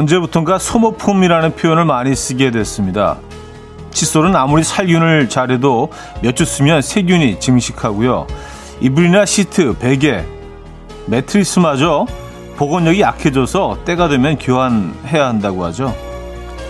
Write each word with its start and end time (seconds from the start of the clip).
언제부턴가 0.00 0.58
소모품이라는 0.58 1.56
표현을 1.56 1.84
많이 1.84 2.16
쓰게 2.16 2.50
됐습니다. 2.50 3.18
칫솔은 3.90 4.34
아무리 4.34 4.64
살균을 4.64 5.28
잘해도 5.28 5.90
몇 6.22 6.34
주 6.34 6.46
쓰면 6.46 6.80
세균이 6.80 7.38
증식하고요. 7.38 8.26
이불이나 8.80 9.26
시트, 9.26 9.76
베개, 9.78 10.24
매트리스마저 11.06 12.06
복원력이 12.56 13.02
약해져서 13.02 13.80
때가 13.84 14.08
되면 14.08 14.38
교환해야 14.38 15.26
한다고 15.26 15.64
하죠. 15.66 15.94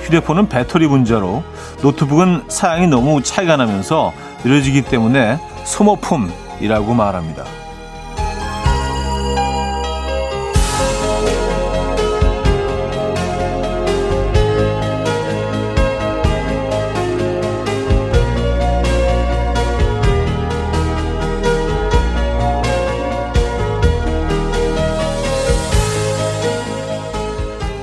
휴대폰은 0.02 0.48
배터리 0.48 0.88
문제로 0.88 1.44
노트북은 1.82 2.44
사양이 2.48 2.88
너무 2.88 3.22
차이가 3.22 3.56
나면서 3.56 4.12
느려지기 4.42 4.82
때문에 4.82 5.38
소모품이라고 5.64 6.94
말합니다. 6.94 7.44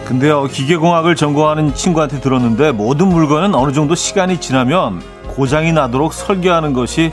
근데요, 0.07 0.45
기계공학을 0.45 1.17
전공하는 1.17 1.75
친구한테 1.75 2.21
들었는데 2.21 2.71
모든 2.71 3.09
물건은 3.09 3.53
어느 3.53 3.73
정도 3.73 3.93
시간이 3.93 4.39
지나면 4.39 5.01
고장이 5.35 5.73
나도록 5.73 6.13
설계하는 6.13 6.71
것이 6.71 7.11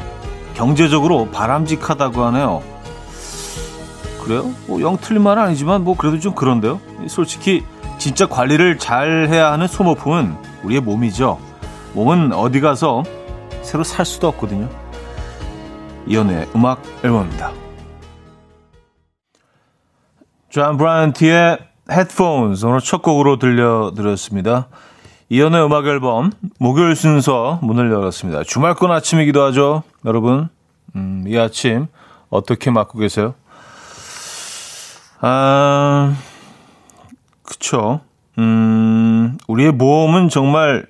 경제적으로 0.55 1.29
바람직하다고 1.33 2.23
하네요. 2.27 2.63
그래요? 4.23 4.49
뭐 4.69 4.81
영 4.81 4.97
틀린 4.97 5.23
말은 5.25 5.43
아니지만 5.43 5.83
뭐 5.83 5.97
그래도 5.97 6.21
좀 6.21 6.37
그런데요. 6.37 6.81
솔직히 7.09 7.65
진짜 7.99 8.27
관리를 8.27 8.79
잘 8.79 9.27
해야 9.29 9.51
하는 9.51 9.67
소모품은 9.67 10.37
우리의 10.63 10.81
몸이죠. 10.81 11.41
몸은 11.95 12.33
어디 12.33 12.61
가서 12.61 13.03
새로 13.63 13.83
살 13.83 14.07
수도 14.07 14.29
없거든요. 14.29 14.69
이연의 16.07 16.47
음악 16.55 16.81
앨범입니다. 17.03 17.51
존 20.49 20.77
브라이언티의 20.77 21.74
Headphones 21.91 22.65
오늘 22.65 22.81
첫 22.81 23.03
곡으로 23.03 23.39
들려드렸습니다. 23.39 24.69
이현우의 25.29 25.65
음악 25.65 25.87
앨범 25.87 26.33
목요일 26.59 26.97
순서 26.97 27.59
문을 27.63 27.91
열었습니다. 27.93 28.45
주말권 28.45 28.91
아침이기도 28.91 29.43
하죠. 29.43 29.83
여러분 30.05 30.49
음, 30.97 31.25
이 31.27 31.37
아침 31.37 31.87
어떻게 32.31 32.71
맞고 32.71 32.99
계세요? 32.99 33.35
아, 35.21 36.15
그쵸. 37.43 38.01
음, 38.39 39.37
우리의 39.47 39.73
몸은 39.73 40.29
정말 40.29 40.87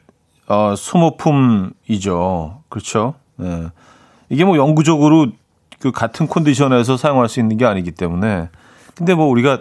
어, 0.46 0.74
소모품이죠. 0.76 2.62
그렇죠. 2.68 3.14
네. 3.36 3.68
이게 4.28 4.44
뭐 4.44 4.56
영구적으로 4.56 5.26
그 5.80 5.90
같은 5.90 6.28
컨디션에서 6.28 6.96
사용할 6.96 7.28
수 7.28 7.40
있는 7.40 7.56
게 7.56 7.64
아니기 7.64 7.90
때문에 7.90 8.48
근데 8.94 9.14
뭐 9.14 9.26
우리가 9.26 9.58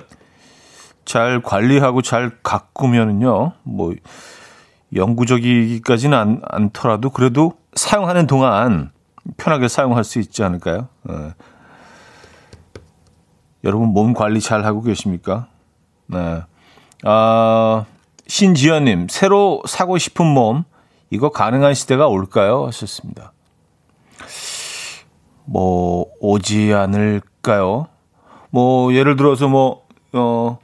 잘 1.05 1.41
관리하고 1.41 2.01
잘 2.01 2.31
가꾸면은요, 2.43 3.53
뭐, 3.63 3.93
영구적이기까지는 4.95 6.17
않, 6.17 6.41
않더라도 6.43 7.09
그래도 7.09 7.53
사용하는 7.73 8.27
동안 8.27 8.91
편하게 9.37 9.67
사용할 9.67 10.03
수 10.03 10.19
있지 10.19 10.43
않을까요? 10.43 10.87
네. 11.03 11.33
여러분 13.63 13.89
몸 13.89 14.13
관리 14.13 14.41
잘 14.41 14.65
하고 14.65 14.81
계십니까? 14.81 15.47
네. 16.07 16.41
아, 17.03 17.85
신지연님, 18.27 19.07
새로 19.09 19.61
사고 19.65 19.97
싶은 19.97 20.25
몸, 20.25 20.63
이거 21.09 21.29
가능한 21.29 21.73
시대가 21.73 22.07
올까요? 22.07 22.65
하셨습니다. 22.67 23.33
뭐, 25.45 26.05
오지 26.19 26.73
않을까요? 26.73 27.87
뭐, 28.49 28.93
예를 28.93 29.15
들어서 29.15 29.47
뭐, 29.47 29.85
어, 30.13 30.59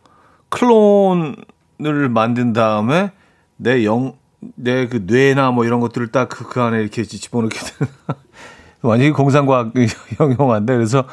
클론을 0.50 2.10
만든 2.10 2.54
다음에 2.54 3.12
내 3.58 3.86
영, 3.86 4.14
내 4.56 4.88
그 4.88 5.04
뇌나 5.06 5.52
뭐 5.52 5.66
이런 5.66 5.80
것들을 5.80 6.12
딱그 6.12 6.62
안에 6.62 6.82
이렇게 6.82 7.04
집어넣게 7.04 7.58
되는 7.60 7.94
완전히 8.82 9.12
공상과학 9.12 9.74
영용한데 10.20 10.74
그래서 10.76 11.04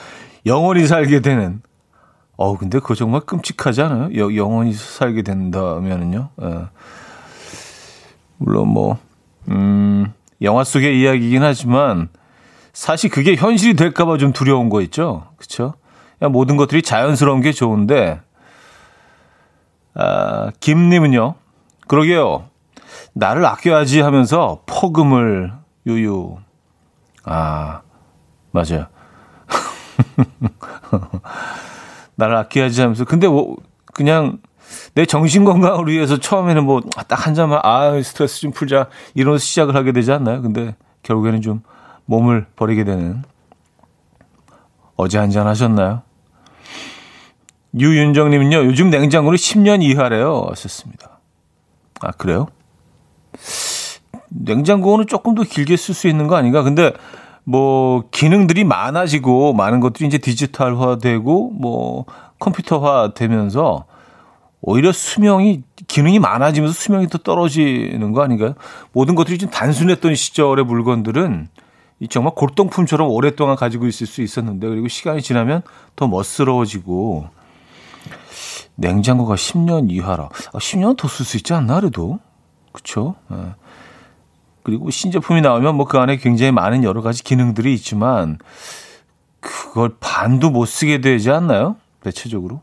영원히 0.46 0.86
살게 0.86 1.20
되는 1.20 1.60
어 2.36 2.56
근데 2.56 2.78
그거 2.78 2.94
정말 2.94 3.22
끔찍하지 3.22 3.82
않아요? 3.82 4.10
여, 4.16 4.34
영원히 4.36 4.72
살게 4.72 5.22
된다면은요. 5.22 6.28
예. 6.42 6.66
물론 8.38 8.68
뭐 8.68 8.98
음, 9.48 10.12
영화 10.42 10.62
속의 10.62 11.00
이야기이긴 11.00 11.42
하지만 11.42 12.08
사실 12.72 13.10
그게 13.10 13.34
현실이 13.34 13.74
될까봐 13.74 14.18
좀 14.18 14.32
두려운 14.32 14.68
거 14.68 14.82
있죠. 14.82 15.26
그렇죠? 15.36 15.74
모든 16.30 16.56
것들이 16.56 16.82
자연스러운 16.82 17.40
게 17.40 17.52
좋은데 17.52 18.20
아, 19.96 20.50
김님은요. 20.60 21.34
그러게요. 21.88 22.44
나를 23.14 23.44
아껴야지 23.46 24.00
하면서 24.00 24.60
포금을 24.66 25.52
유유. 25.86 26.36
아, 27.24 27.80
맞아요. 28.52 28.86
나를 32.16 32.36
아껴야지 32.36 32.80
하면서. 32.80 33.04
근데 33.04 33.28
뭐, 33.28 33.56
그냥 33.94 34.38
내 34.94 35.06
정신 35.06 35.44
건강을 35.44 35.86
위해서 35.88 36.16
처음에는 36.18 36.64
뭐 36.64 36.80
딱 37.08 37.26
한 37.26 37.34
잔만, 37.34 37.60
아, 37.62 38.00
스트레스 38.02 38.40
좀 38.40 38.50
풀자. 38.52 38.88
이런 39.14 39.38
시작을 39.38 39.74
하게 39.76 39.92
되지 39.92 40.12
않나요? 40.12 40.42
근데 40.42 40.74
결국에는 41.02 41.40
좀 41.42 41.62
몸을 42.06 42.46
버리게 42.56 42.84
되는. 42.84 43.22
어제 44.96 45.18
한 45.18 45.30
잔 45.30 45.46
하셨나요? 45.46 46.02
유윤정님은요, 47.78 48.64
요즘 48.64 48.90
냉장고는 48.90 49.36
10년 49.36 49.82
이하래요. 49.82 50.46
하셨습니다. 50.50 51.18
아, 52.00 52.10
그래요? 52.12 52.48
냉장고는 54.28 55.06
조금 55.06 55.34
더 55.34 55.42
길게 55.42 55.76
쓸 55.76 55.94
수 55.94 56.08
있는 56.08 56.26
거 56.26 56.36
아닌가? 56.36 56.62
근데 56.62 56.92
뭐 57.44 58.04
기능들이 58.10 58.64
많아지고 58.64 59.52
많은 59.52 59.80
것들이 59.80 60.08
이제 60.08 60.18
디지털화되고 60.18 61.50
뭐 61.50 62.04
컴퓨터화 62.38 63.12
되면서 63.14 63.84
오히려 64.60 64.90
수명이 64.90 65.62
기능이 65.86 66.18
많아지면서 66.18 66.74
수명이 66.74 67.08
더 67.08 67.18
떨어지는 67.18 68.12
거 68.12 68.22
아닌가요? 68.22 68.54
모든 68.92 69.14
것들이 69.14 69.38
좀 69.38 69.48
단순했던 69.50 70.14
시절의 70.14 70.64
물건들은 70.64 71.48
정말 72.10 72.34
골동품처럼 72.34 73.08
오랫동안 73.08 73.56
가지고 73.56 73.86
있을 73.86 74.06
수 74.06 74.22
있었는데 74.22 74.66
그리고 74.68 74.88
시간이 74.88 75.22
지나면 75.22 75.62
더 75.94 76.08
멋스러워지고 76.08 77.28
냉장고가 78.76 79.34
10년 79.34 79.90
이하라. 79.90 80.24
아, 80.52 80.58
10년 80.58 80.96
더 80.96 81.08
쓸 81.08 81.24
수 81.24 81.36
있지 81.36 81.52
않나 81.54 81.80
그래도. 81.80 82.18
그렇죠? 82.72 83.14
예. 83.32 83.54
그리고 84.62 84.90
신제품이 84.90 85.40
나오면 85.42 85.76
뭐 85.76 85.86
그 85.86 85.98
안에 85.98 86.16
굉장히 86.16 86.52
많은 86.52 86.84
여러 86.84 87.00
가지 87.02 87.22
기능들이 87.22 87.72
있지만 87.74 88.38
그걸 89.40 89.94
반도 90.00 90.50
못 90.50 90.66
쓰게 90.66 91.00
되지 91.00 91.30
않나요? 91.30 91.76
대체적으로. 92.02 92.60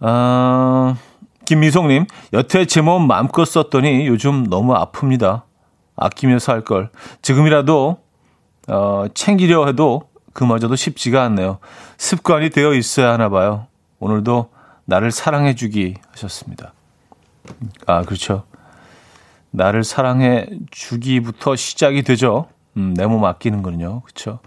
아, 0.00 0.96
김미송님, 1.44 2.06
여태 2.32 2.64
제 2.64 2.80
몸 2.80 3.06
마음껏 3.06 3.44
썼더니 3.44 4.06
요즘 4.06 4.44
너무 4.48 4.74
아픕니다. 4.74 5.42
아끼며 5.96 6.38
살 6.38 6.62
걸. 6.62 6.90
지금이라도, 7.22 7.98
어, 8.68 9.04
챙기려 9.14 9.66
해도 9.66 10.02
그마저도 10.32 10.74
쉽지가 10.76 11.22
않네요. 11.24 11.58
습관이 11.98 12.50
되어 12.50 12.74
있어야 12.74 13.12
하나 13.12 13.28
봐요. 13.28 13.66
오늘도 14.08 14.50
나를 14.84 15.10
사랑해 15.10 15.54
주기 15.54 15.94
하셨습니다. 16.12 16.74
아, 17.86 18.02
그렇죠. 18.02 18.44
나를 19.50 19.82
사랑해 19.82 20.46
주기부터 20.70 21.56
시작이 21.56 22.02
되죠. 22.02 22.48
음, 22.76 22.92
내 22.94 23.06
몸 23.06 23.24
아끼는 23.24 23.62
거는요. 23.62 24.02
그렇죠. 24.02 24.40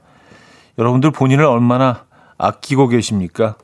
여러분들 0.78 1.10
본인을 1.10 1.44
얼마나 1.44 2.06
아끼고 2.38 2.88
계십니까? 2.90 3.56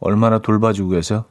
얼마나 0.00 0.38
돌봐주고 0.38 0.90
계세요? 0.90 1.26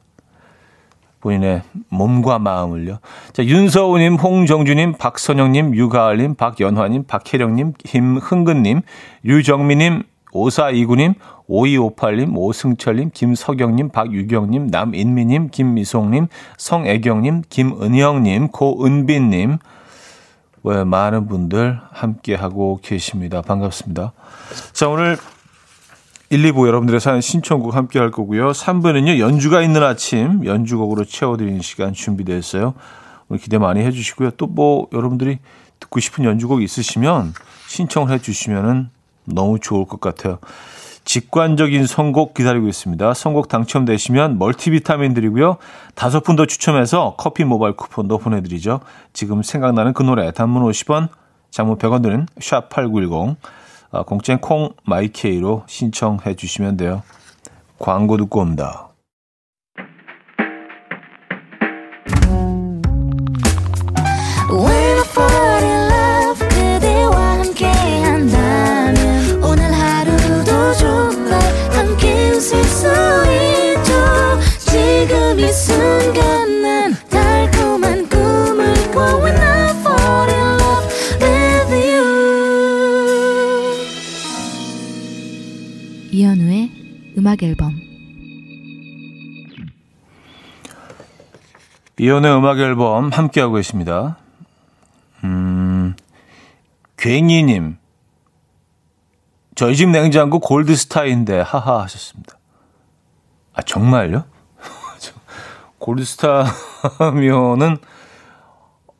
본인의 1.20 1.62
몸과 1.88 2.38
마음을요. 2.38 3.00
자, 3.32 3.44
윤서우님, 3.44 4.14
홍정주님, 4.14 4.92
박선영님, 4.92 5.74
유가을님, 5.74 6.36
박연화님, 6.36 7.04
박혜령님, 7.08 7.72
김흥근님, 7.78 8.82
류정미님, 9.24 10.04
5429님, 10.32 11.14
5258님, 11.52 12.36
오승철님, 12.36 13.10
김석영님, 13.12 13.90
박유경님, 13.90 14.68
남인미님, 14.68 15.50
김미송님, 15.50 16.28
성애경님, 16.56 17.42
김은영님, 17.48 18.48
고은빈님, 18.48 19.58
왜 20.64 20.84
많은 20.84 21.26
분들 21.26 21.78
함께하고 21.90 22.80
계십니다. 22.82 23.42
반갑습니다. 23.42 24.12
자, 24.72 24.88
오늘 24.88 25.18
1, 26.30 26.42
2부 26.52 26.66
여러분들의 26.66 26.98
사연 27.00 27.20
신청곡 27.20 27.74
함께 27.74 27.98
할 27.98 28.10
거고요. 28.10 28.52
3부는요, 28.52 29.18
연주가 29.18 29.60
있는 29.60 29.82
아침, 29.82 30.46
연주곡으로 30.46 31.04
채워드리는 31.04 31.60
시간 31.60 31.92
준비되어 31.92 32.38
있어요. 32.38 32.72
오늘 33.28 33.40
기대 33.40 33.58
많이 33.58 33.80
해주시고요. 33.80 34.30
또 34.32 34.46
뭐, 34.46 34.86
여러분들이 34.92 35.38
듣고 35.80 36.00
싶은 36.00 36.24
연주곡 36.24 36.62
있으시면 36.62 37.34
신청을 37.66 38.10
해주시면 38.12 38.90
너무 39.24 39.58
좋을 39.58 39.84
것 39.84 40.00
같아요. 40.00 40.38
직관적인 41.04 41.86
선곡 41.86 42.34
기다리고 42.34 42.68
있습니다. 42.68 43.14
선곡 43.14 43.48
당첨되시면 43.48 44.38
멀티비타민 44.38 45.14
드리고요. 45.14 45.56
다섯 45.94 46.22
분 46.22 46.36
더 46.36 46.46
추첨해서 46.46 47.14
커피 47.18 47.44
모바일 47.44 47.76
쿠폰도 47.76 48.18
보내드리죠. 48.18 48.80
지금 49.12 49.42
생각나는 49.42 49.92
그 49.92 50.02
노래 50.02 50.30
단문 50.30 50.62
50원, 50.62 51.08
장문 51.50 51.76
100원 51.78 52.02
드는 52.02 52.26
샵8910 52.38 53.36
아, 53.90 54.02
공짜인 54.04 54.38
콩 54.40 54.70
마이케이로 54.84 55.64
신청해 55.66 56.34
주시면 56.36 56.78
돼요. 56.78 57.02
광고 57.78 58.16
듣고 58.16 58.40
옵니다. 58.40 58.88
이연의 92.02 92.36
음악 92.36 92.58
앨범 92.58 93.10
함께하고 93.10 93.54
계십니다. 93.54 94.16
음, 95.22 95.94
괭이님. 96.96 97.78
저희 99.54 99.76
집 99.76 99.88
냉장고 99.88 100.40
골드스타인데, 100.40 101.42
하하 101.42 101.82
하셨습니다. 101.82 102.38
아, 103.54 103.62
정말요? 103.62 104.24
골드스타면은, 105.78 107.76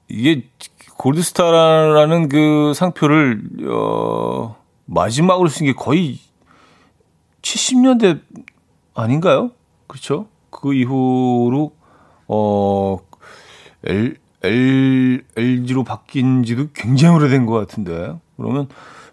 이게 0.06 0.48
골드스타라는 0.96 2.28
그 2.28 2.72
상표를, 2.72 3.42
어, 3.68 4.54
마지막으로 4.84 5.48
쓴 5.48 5.66
게 5.66 5.72
거의 5.72 6.20
70년대 7.42 8.20
아닌가요? 8.94 9.50
그렇죠? 9.88 10.28
그 10.50 10.72
이후로 10.72 11.81
어 12.28 12.98
L, 13.84 14.16
L, 14.42 15.24
LG로 15.36 15.84
바뀐 15.84 16.42
지도 16.44 16.68
굉장히 16.74 17.16
오래된 17.16 17.46
것 17.46 17.54
같은데. 17.54 18.14
그러면 18.36 18.68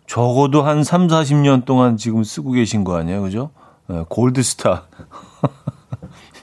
적어도 0.07 0.63
한 0.63 0.83
3, 0.83 1.07
40년 1.07 1.65
동안 1.65 1.97
지금 1.97 2.23
쓰고 2.23 2.51
계신 2.51 2.83
거 2.83 2.97
아니에요? 2.97 3.21
그죠? 3.21 3.51
네, 3.87 4.03
골드스타. 4.09 4.87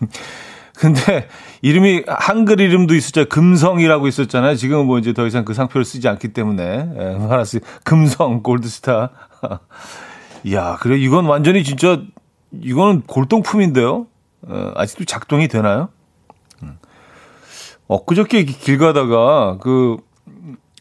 근데 0.78 1.28
이름이 1.62 2.04
한글 2.06 2.60
이름도 2.60 2.94
있었죠. 2.94 3.28
금성이라고 3.28 4.06
있었잖아요. 4.08 4.56
지금은 4.56 4.86
뭐 4.86 4.98
이제 4.98 5.12
더 5.14 5.26
이상 5.26 5.44
그 5.44 5.54
상표를 5.54 5.84
쓰지 5.84 6.06
않기 6.06 6.28
때문에. 6.28 6.84
네, 6.84 7.26
알았어요. 7.28 7.62
금성, 7.82 8.42
골드스타. 8.42 9.10
이야, 10.44 10.76
그래 10.80 10.96
이건 10.98 11.24
완전히 11.24 11.64
진짜 11.64 12.00
이거는 12.52 13.02
골동품인데요. 13.02 14.06
어, 14.42 14.72
아직도 14.76 15.06
작동이 15.06 15.48
되나요? 15.48 15.88
음. 17.86 17.94
엊그저께 17.94 18.44
길 18.44 18.78
가다가 18.78 19.58
그, 19.60 19.96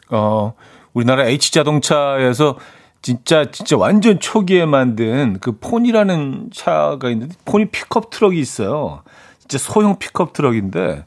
어, 0.10 0.54
우리나라 0.94 1.26
H자동차에서 1.26 2.58
진짜, 3.02 3.52
진짜 3.52 3.78
완전 3.78 4.20
초기에 4.20 4.66
만든 4.66 5.38
그 5.40 5.58
포니라는 5.60 6.50
차가 6.54 7.10
있는데, 7.10 7.36
포니 7.46 7.66
픽업 7.66 8.10
트럭이 8.10 8.40
있어요. 8.40 9.04
진짜 9.40 9.58
소형 9.60 10.00
픽업 10.00 10.34
트럭인데, 10.34 11.06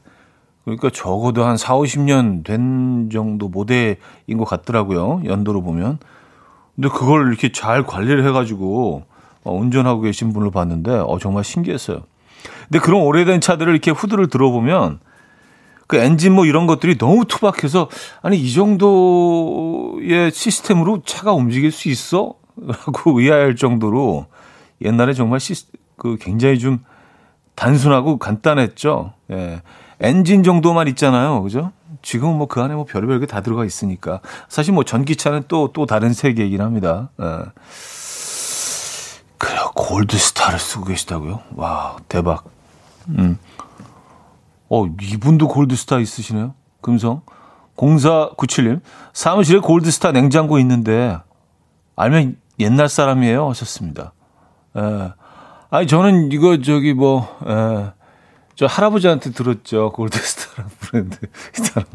그러니까 0.63 0.89
적어도 0.91 1.43
한 1.43 1.57
4, 1.57 1.75
50년 1.75 2.43
된 2.43 3.09
정도 3.11 3.49
모델인 3.49 4.37
것 4.37 4.45
같더라고요. 4.45 5.23
연도로 5.25 5.61
보면. 5.61 5.99
근데 6.75 6.89
그걸 6.89 7.27
이렇게 7.27 7.51
잘 7.51 7.83
관리를 7.83 8.25
해가지고 8.25 9.03
어, 9.43 9.53
운전하고 9.53 10.01
계신 10.01 10.31
분을 10.31 10.51
봤는데 10.51 10.91
어, 10.91 11.17
정말 11.19 11.43
신기했어요. 11.43 12.03
근데 12.63 12.79
그런 12.79 13.01
오래된 13.01 13.41
차들을 13.41 13.73
이렇게 13.73 13.91
후드를 13.91 14.29
들어보면 14.29 14.99
그 15.89 15.97
엔진 15.97 16.33
뭐 16.33 16.45
이런 16.45 16.67
것들이 16.67 16.99
너무 16.99 17.25
투박해서 17.25 17.89
아니 18.21 18.37
이 18.37 18.53
정도의 18.53 20.31
시스템으로 20.31 21.01
차가 21.03 21.33
움직일 21.33 21.71
수 21.71 21.89
있어? 21.89 22.35
라고 22.55 23.17
의아할 23.19 23.55
정도로 23.55 24.27
옛날에 24.81 25.13
정말 25.13 25.39
시스, 25.39 25.65
그 25.97 26.17
굉장히 26.21 26.59
좀 26.59 26.85
단순하고 27.55 28.19
간단했죠. 28.19 29.13
예. 29.31 29.63
엔진 29.99 30.43
정도만 30.43 30.87
있잖아요. 30.89 31.41
그죠? 31.41 31.71
지금은 32.03 32.35
뭐 32.37 32.45
그 32.47 32.61
안에 32.61 32.75
뭐 32.75 32.85
별의별 32.85 33.19
게 33.19 33.25
다 33.25 33.41
들어가 33.41 33.65
있으니까. 33.65 34.21
사실 34.47 34.73
뭐 34.75 34.83
전기차는 34.83 35.45
또, 35.47 35.71
또 35.73 35.87
다른 35.87 36.13
세계이긴 36.13 36.61
합니다. 36.61 37.09
예. 37.19 37.25
그래요. 39.39 39.71
골드스타를 39.73 40.59
쓰고 40.59 40.85
계시다고요? 40.85 41.41
와, 41.55 41.97
대박. 42.07 42.43
음. 43.07 43.39
어, 44.69 44.85
이분도 44.85 45.47
골드스타 45.47 45.99
있으시네요. 45.99 46.53
금성. 46.81 47.21
0497님. 47.75 48.81
사무실에 49.13 49.59
골드스타 49.59 50.11
냉장고 50.11 50.59
있는데, 50.59 51.17
알면 51.95 52.37
옛날 52.59 52.89
사람이에요. 52.89 53.49
하셨습니다. 53.49 54.13
예. 54.77 55.13
아니, 55.71 55.87
저는 55.87 56.31
이거 56.31 56.61
저기 56.61 56.93
뭐, 56.93 57.27
예. 57.47 57.91
저 58.55 58.65
할아버지한테 58.65 59.31
들었죠. 59.31 59.91
골드스타라는 59.93 60.71
브랜드. 60.79 61.17
이 61.25 61.61
사람. 61.61 61.87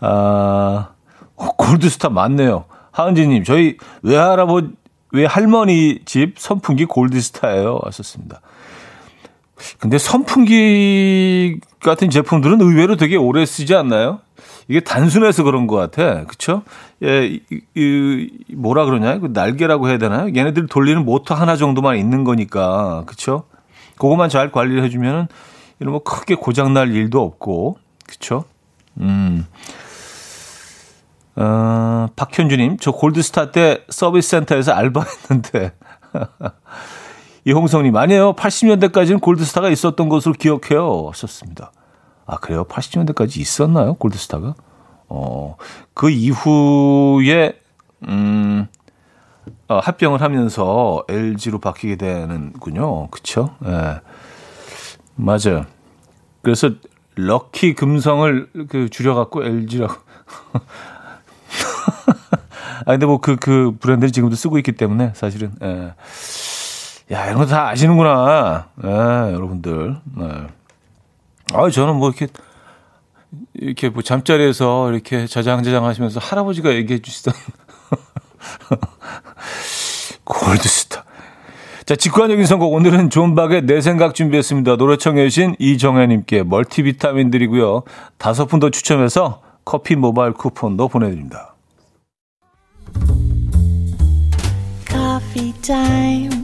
아, 0.00 0.88
골드스타 1.34 2.10
맞네요. 2.10 2.66
하은지님, 2.92 3.44
저희 3.44 3.78
외할아버지, 4.02 4.68
외할머니 5.12 6.00
집 6.04 6.34
선풍기 6.38 6.84
골드스타예요. 6.84 7.80
왔었습니다. 7.82 8.40
근데 9.78 9.98
선풍기 9.98 11.58
같은 11.80 12.10
제품들은 12.10 12.60
의외로 12.60 12.96
되게 12.96 13.16
오래 13.16 13.44
쓰지 13.46 13.74
않나요? 13.74 14.20
이게 14.68 14.80
단순해서 14.80 15.42
그런 15.42 15.66
것 15.66 15.76
같아. 15.76 16.24
그쵸? 16.24 16.62
예, 17.02 17.26
이, 17.26 17.40
이, 17.74 18.30
뭐라 18.54 18.84
그러냐? 18.86 19.18
그 19.18 19.28
날개라고 19.32 19.88
해야 19.88 19.98
되나요? 19.98 20.28
얘네들 20.34 20.66
돌리는 20.68 21.04
모터 21.04 21.34
하나 21.34 21.56
정도만 21.56 21.96
있는 21.96 22.24
거니까. 22.24 23.04
그쵸? 23.06 23.44
그것만 23.96 24.28
잘 24.30 24.50
관리를 24.50 24.82
해주면은, 24.84 25.28
이런 25.80 25.92
뭐 25.92 26.02
크게 26.02 26.34
고장날 26.34 26.94
일도 26.94 27.20
없고. 27.20 27.78
그쵸? 28.06 28.44
음. 29.00 29.46
어, 31.36 32.06
박현주님, 32.16 32.78
저 32.80 32.92
골드스타 32.92 33.50
때 33.50 33.84
서비스 33.90 34.30
센터에서 34.30 34.72
알바했는데. 34.72 35.72
이홍성님, 37.44 37.94
아니에요. 37.96 38.34
80년대까지는 38.34 39.20
골드스타가 39.20 39.68
있었던 39.68 40.08
것으로 40.08 40.34
기억해요. 40.34 41.10
썼습니다. 41.14 41.72
아, 42.26 42.36
그래요? 42.38 42.64
80년대까지 42.64 43.38
있었나요? 43.38 43.94
골드스타가? 43.94 44.54
어, 45.08 45.56
그 45.92 46.08
이후에, 46.10 47.60
음, 48.08 48.66
어, 49.68 49.78
합병을 49.78 50.22
하면서 50.22 51.04
LG로 51.08 51.58
바뀌게 51.60 51.96
되는군요. 51.96 53.08
그쵸? 53.08 53.54
예. 53.64 53.70
네. 53.70 54.00
맞아요. 55.16 55.66
그래서 56.42 56.70
럭키 57.16 57.74
금성을 57.74 58.50
그 58.68 58.88
줄여갖고 58.88 59.44
LG라고. 59.44 59.94
아, 62.86 62.90
근데 62.92 63.06
뭐 63.06 63.18
그, 63.18 63.36
그 63.36 63.76
브랜드를 63.78 64.12
지금도 64.12 64.34
쓰고 64.34 64.58
있기 64.58 64.72
때문에 64.72 65.12
사실은, 65.14 65.52
예. 65.62 65.94
야, 67.12 67.26
이런 67.26 67.38
거 67.38 67.46
다 67.46 67.68
아시는구나. 67.68 68.68
예, 68.82 68.88
여러분들. 68.88 69.96
네. 70.16 70.46
아, 71.52 71.70
저는 71.70 71.96
뭐 71.96 72.08
이렇게 72.10 72.26
이렇게 73.54 73.88
뭐 73.90 74.02
잠자리에서 74.02 74.90
이렇게 74.92 75.26
자장자장 75.26 75.84
하시면서 75.84 76.20
할아버지가 76.20 76.72
얘기해 76.74 77.00
주시던 77.00 77.34
골드스타. 80.24 81.04
자, 81.84 81.96
직관적인 81.96 82.46
선곡. 82.46 82.72
오늘은 82.72 83.10
존박의 83.10 83.62
내 83.66 83.80
생각 83.82 84.14
준비했습니다. 84.14 84.76
노래 84.76 84.96
청해 84.96 85.28
주신 85.28 85.54
이정현님께 85.58 86.44
멀티비타민 86.44 87.30
드리고요. 87.30 87.82
다섯 88.16 88.46
분 88.46 88.60
더 88.60 88.70
추첨해서 88.70 89.42
커피 89.66 89.94
모바일 89.96 90.32
쿠폰도 90.32 90.88
보내 90.88 91.10
드립니다. 91.10 91.54
coffee 94.88 95.52
time. 95.60 96.43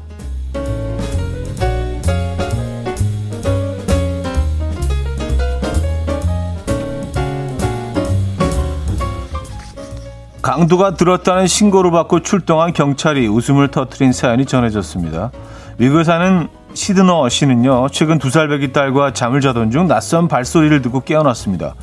강도가 10.41 10.95
들었다는 10.95 11.45
신고를 11.45 11.91
받고 11.91 12.21
출동한 12.21 12.73
경찰이 12.73 13.27
웃음을 13.27 13.67
터트린 13.69 14.11
사연이 14.11 14.45
전해졌습니다. 14.45 15.31
미국에 15.77 16.03
사는 16.03 16.47
시드너 16.73 17.29
씨는요, 17.29 17.89
최근 17.91 18.17
두 18.17 18.29
살 18.29 18.47
배기 18.47 18.71
딸과 18.73 19.13
잠을 19.13 19.41
자던 19.41 19.69
중 19.71 19.87
낯선 19.87 20.27
발소리를 20.27 20.81
듣고 20.81 21.01
깨어났습니다. 21.01 21.75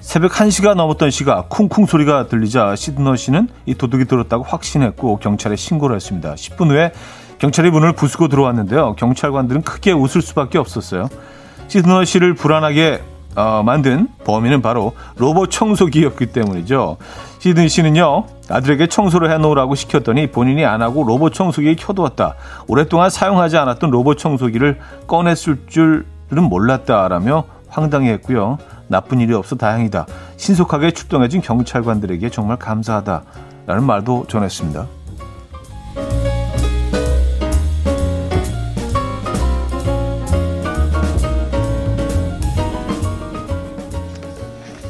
새벽 0.00 0.32
1시가 0.32 0.74
넘었던 0.74 1.10
시가 1.10 1.46
쿵쿵 1.48 1.86
소리가 1.86 2.26
들리자 2.26 2.76
시드너 2.76 3.16
씨는 3.16 3.48
이 3.64 3.74
도둑이 3.74 4.04
들었다고 4.04 4.44
확신했고 4.44 5.16
경찰에 5.18 5.56
신고를 5.56 5.96
했습니다. 5.96 6.34
10분 6.34 6.68
후에 6.70 6.92
경찰이 7.38 7.70
문을 7.70 7.92
부수고 7.92 8.28
들어왔는데요. 8.28 8.94
경찰관들은 8.96 9.62
크게 9.62 9.92
웃을 9.92 10.20
수밖에 10.20 10.58
없었어요. 10.58 11.08
시드너 11.68 12.04
씨를 12.04 12.34
불안하게 12.34 13.00
어, 13.36 13.62
만든 13.64 14.08
범인은 14.24 14.62
바로 14.62 14.92
로봇 15.16 15.50
청소기였기 15.50 16.26
때문이죠. 16.26 16.96
시든 17.38 17.68
씨는요, 17.68 18.24
아들에게 18.48 18.86
청소를 18.86 19.30
해놓으라고 19.32 19.74
시켰더니 19.74 20.28
본인이 20.28 20.64
안 20.64 20.82
하고 20.82 21.04
로봇 21.04 21.34
청소기에 21.34 21.74
켜두었다. 21.74 22.34
오랫동안 22.68 23.10
사용하지 23.10 23.56
않았던 23.58 23.90
로봇 23.90 24.18
청소기를 24.18 24.78
꺼냈을 25.06 25.58
줄은 25.68 26.04
몰랐다라며 26.30 27.44
황당해했고요. 27.68 28.58
나쁜 28.88 29.20
일이 29.20 29.34
없어 29.34 29.56
다행이다. 29.56 30.06
신속하게 30.36 30.92
출동해준 30.92 31.40
경찰관들에게 31.40 32.28
정말 32.30 32.56
감사하다 32.58 33.22
라는 33.66 33.84
말도 33.84 34.26
전했습니다. 34.28 34.86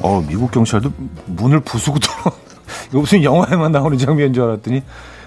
어, 0.04 0.22
미국 0.28 0.50
경찰도 0.50 0.92
문을 1.24 1.60
부수고 1.60 1.98
들어. 1.98 2.12
이거 2.90 3.00
무슨 3.00 3.24
영화에만 3.24 3.72
나오는 3.72 3.96
장면인 3.96 4.34
줄 4.34 4.42
알았더니. 4.44 4.82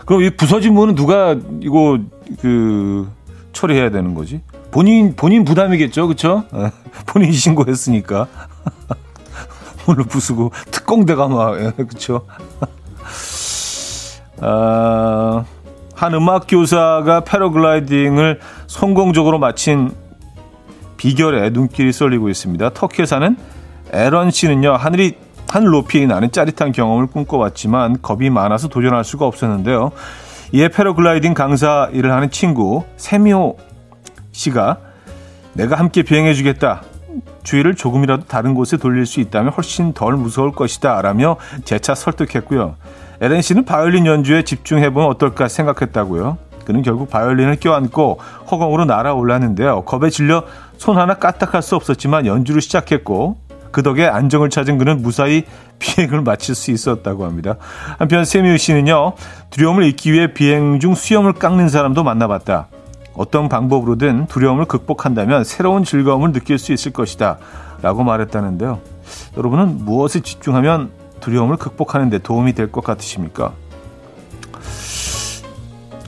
그럼 0.06 0.22
이 0.22 0.30
부서진 0.30 0.76
문은 0.76 0.94
누가 0.94 1.36
이거 1.62 1.98
그 2.40 3.10
처리해야 3.54 3.90
되는 3.90 4.14
거지? 4.14 4.42
본인 4.70 5.16
본인 5.16 5.46
부담이겠죠, 5.46 6.06
그렇죠? 6.06 6.44
본인이 7.08 7.34
신고했으니까. 7.34 8.28
문을 9.88 10.04
부수고 10.04 10.52
특공대가 10.70 11.28
막 11.28 11.54
그렇죠. 11.76 12.28
아, 14.40 15.44
한 15.96 16.14
음악 16.14 16.46
교사가 16.48 17.22
패러글라이딩을 17.22 18.40
성공적으로 18.68 19.40
마친 19.40 19.90
비결에 20.98 21.50
눈길이 21.50 21.92
쏠리고 21.92 22.30
있습니다. 22.30 22.70
터키에 22.76 23.08
사는 23.08 23.38
에런 23.92 24.32
씨는요, 24.32 24.74
하늘이 24.74 25.18
하늘 25.50 25.70
높이 25.70 26.06
나는 26.06 26.32
짜릿한 26.32 26.72
경험을 26.72 27.08
꿈꿔왔지만 27.08 28.02
겁이 28.02 28.30
많아서 28.30 28.68
도전할 28.68 29.04
수가 29.04 29.26
없었는데요. 29.26 29.92
이에 30.52 30.68
패러글라이딩 30.68 31.34
강사 31.34 31.90
일을 31.94 32.12
하는 32.12 32.30
친구 32.32 32.84
세미호 32.98 33.58
씨가 34.32 34.78
내가 35.54 35.78
함께 35.78 36.04
비행해주겠다. 36.04 36.84
주위를 37.44 37.76
조금이라도 37.76 38.26
다른 38.26 38.54
곳에 38.54 38.78
돌릴 38.78 39.06
수 39.06 39.20
있다면 39.22 39.54
훨씬 39.54 39.94
덜 39.94 40.14
무서울 40.14 40.52
것이다. 40.52 41.02
라며 41.02 41.38
재차 41.64 41.96
설득했고요. 41.96 42.76
에렌 43.22 43.42
씨는 43.42 43.66
바이올린 43.66 44.06
연주에 44.06 44.44
집중해보면 44.44 45.10
어떨까 45.10 45.48
생각했다고요. 45.48 46.38
그는 46.66 46.82
결국 46.82 47.10
바이올린을 47.10 47.56
껴안고 47.62 48.20
허공으로 48.52 48.86
날아올랐는데요. 48.86 49.86
겁에 49.86 50.10
질려 50.10 50.44
손 50.76 50.98
하나 50.98 51.14
까딱할 51.16 51.62
수 51.62 51.76
없었지만 51.78 52.26
연주를 52.26 52.62
시작했고 52.62 53.38
그 53.72 53.84
덕에 53.84 54.06
안정을 54.08 54.50
찾은 54.50 54.78
그는 54.78 55.02
무사히 55.02 55.44
비행을 55.80 56.22
마칠 56.22 56.56
수 56.56 56.72
있었다고 56.72 57.26
합니다. 57.26 57.56
한편 57.98 58.26
세미우 58.26 58.58
씨는요, 58.58 59.14
두려움을 59.50 59.84
잊기 59.84 60.12
위해 60.14 60.34
비행 60.34 60.80
중 60.80 60.96
수염을 60.96 61.34
깎는 61.34 61.70
사람도 61.70 62.04
만나봤다. 62.04 62.68
어떤 63.14 63.50
방법으로든 63.50 64.28
두려움을 64.28 64.66
극복한다면 64.66 65.44
새로운 65.44 65.84
즐거움을 65.84 66.32
느낄 66.34 66.58
수 66.60 66.72
있을 66.74 66.92
것이다. 66.94 67.38
라고 67.82 68.04
말했다는데요. 68.04 68.80
여러분은 69.38 69.86
무엇에 69.86 70.20
집중하면 70.20 70.92
두려움을 71.20 71.58
극복하는 71.58 72.10
데 72.10 72.20
도움이 72.20 72.54
될 72.54 72.72
것 72.72 72.84
같으십니까? 72.84 73.54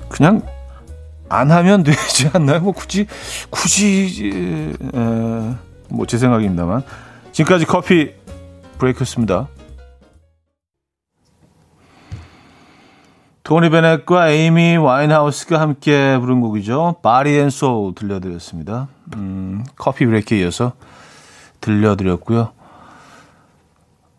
그냥 0.09 0.41
안 1.29 1.51
하면 1.51 1.83
되지 1.83 2.29
않나요? 2.33 2.59
뭐 2.59 2.73
굳이 2.73 3.05
굳이 3.49 4.73
뭐 5.89 6.08
제 6.08 6.17
생각입니다만 6.17 6.83
지금까지 7.39 7.65
커피 7.65 8.13
브레이크였습니다. 8.79 9.47
토니 13.43 13.69
베넷과 13.69 14.29
에이미 14.29 14.75
와인하우스가 14.75 15.59
함께 15.61 16.17
부른 16.19 16.41
곡이죠. 16.41 16.97
Body 17.01 17.37
and 17.37 17.49
Soul 17.49 17.95
들려드렸습니다. 17.95 18.89
음, 19.15 19.63
커피 19.77 20.05
브레이크에 20.05 20.39
이어서 20.39 20.73
들려드렸고요. 21.61 22.51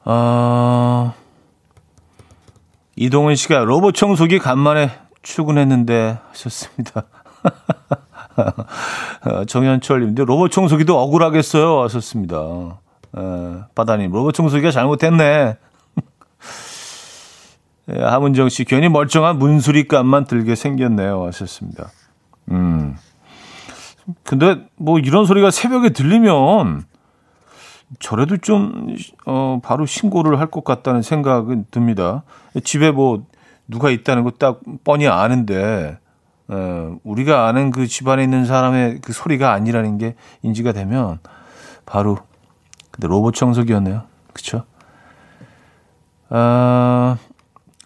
어, 0.07 1.15
이동은 2.97 3.35
씨가 3.35 3.65
로봇 3.65 3.95
청소기 3.95 4.39
간만에 4.39 4.93
출근했는데 5.23 6.19
하셨습니다. 6.31 7.05
어, 9.27 9.45
정현철님인데 9.45 10.25
로봇 10.25 10.51
청소기도 10.53 10.99
억울하겠어요 10.99 11.83
하셨습니다. 11.83 12.81
에, 13.17 13.21
바다님 13.75 14.13
로봇 14.13 14.35
청소기가 14.35 14.71
잘못했네. 14.71 15.57
예, 17.93 18.01
하문정 18.03 18.49
씨 18.49 18.65
괜히 18.65 18.89
멀쩡한 18.89 19.39
문수리감만 19.39 20.25
들게 20.25 20.55
생겼네요 20.55 21.27
하셨습니다. 21.27 21.91
음. 22.51 22.97
근데 24.25 24.57
뭐 24.77 24.99
이런 24.99 25.25
소리가 25.25 25.51
새벽에 25.51 25.91
들리면 25.91 26.85
저래도 27.99 28.37
좀, 28.37 28.95
어, 29.27 29.61
바로 29.63 29.87
신고를 29.87 30.39
할 30.39 30.47
것 30.51 30.63
같다는 30.65 31.03
생각은 31.03 31.67
듭니다. 31.71 32.23
집에 32.65 32.91
뭐 32.93 33.25
누가 33.69 33.91
있다는 33.91 34.23
거 34.25 34.31
딱 34.39 34.61
뻔히 34.85 35.09
아는데, 35.09 35.99
어, 36.49 36.97
우리가 37.05 37.47
아는 37.49 37.71
그 37.73 37.87
집안에 37.89 38.23
있는 38.23 38.45
사람의 38.47 39.01
그 39.03 39.13
소리가 39.13 39.53
아니라는 39.53 39.99
게 39.99 40.15
인지가 40.43 40.73
되면 40.73 41.19
바로, 41.87 42.19
근데 42.91 43.09
로봇 43.09 43.35
청소기였네요. 43.35 44.03
그쵸? 44.33 44.65
아, 46.29 47.17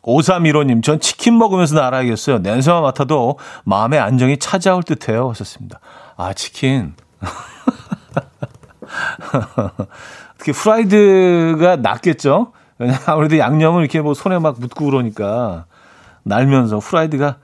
5315님, 0.03 0.83
전 0.83 1.01
치킨 1.01 1.39
먹으면서 1.39 1.77
날아야겠어요. 1.77 2.39
냄새만 2.39 2.83
맡아도 2.83 3.39
마음의 3.65 4.01
안정이 4.01 4.39
찾아올 4.39 4.83
듯 4.83 5.09
해요. 5.09 5.31
하셨습니다. 5.31 5.81
아, 6.17 6.33
치킨. 6.35 6.95
특히 10.39 10.53
프라이드가 10.53 11.77
낫겠죠? 11.77 12.53
왜냐면 12.79 13.01
아무래도 13.07 13.39
양념을 13.39 13.83
이렇게 13.83 14.01
뭐 14.01 14.15
손에 14.15 14.39
막 14.39 14.61
묻고 14.61 14.85
그러니까 14.85 15.65
날면서 16.23 16.81
프라이드가 16.81 17.37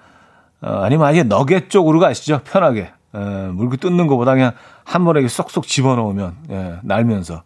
어, 0.62 0.80
아니면 0.82 1.06
아예 1.06 1.22
너겟 1.22 1.70
쪽으로 1.70 1.98
가시죠. 1.98 2.40
편하게. 2.44 2.92
에, 3.14 3.18
물고 3.48 3.76
뜯는 3.76 4.06
것보다 4.06 4.34
그냥 4.34 4.52
한 4.84 5.04
번에 5.04 5.26
쏙쏙 5.26 5.66
집어넣으면 5.66 6.36
예, 6.50 6.78
날면서 6.82 7.42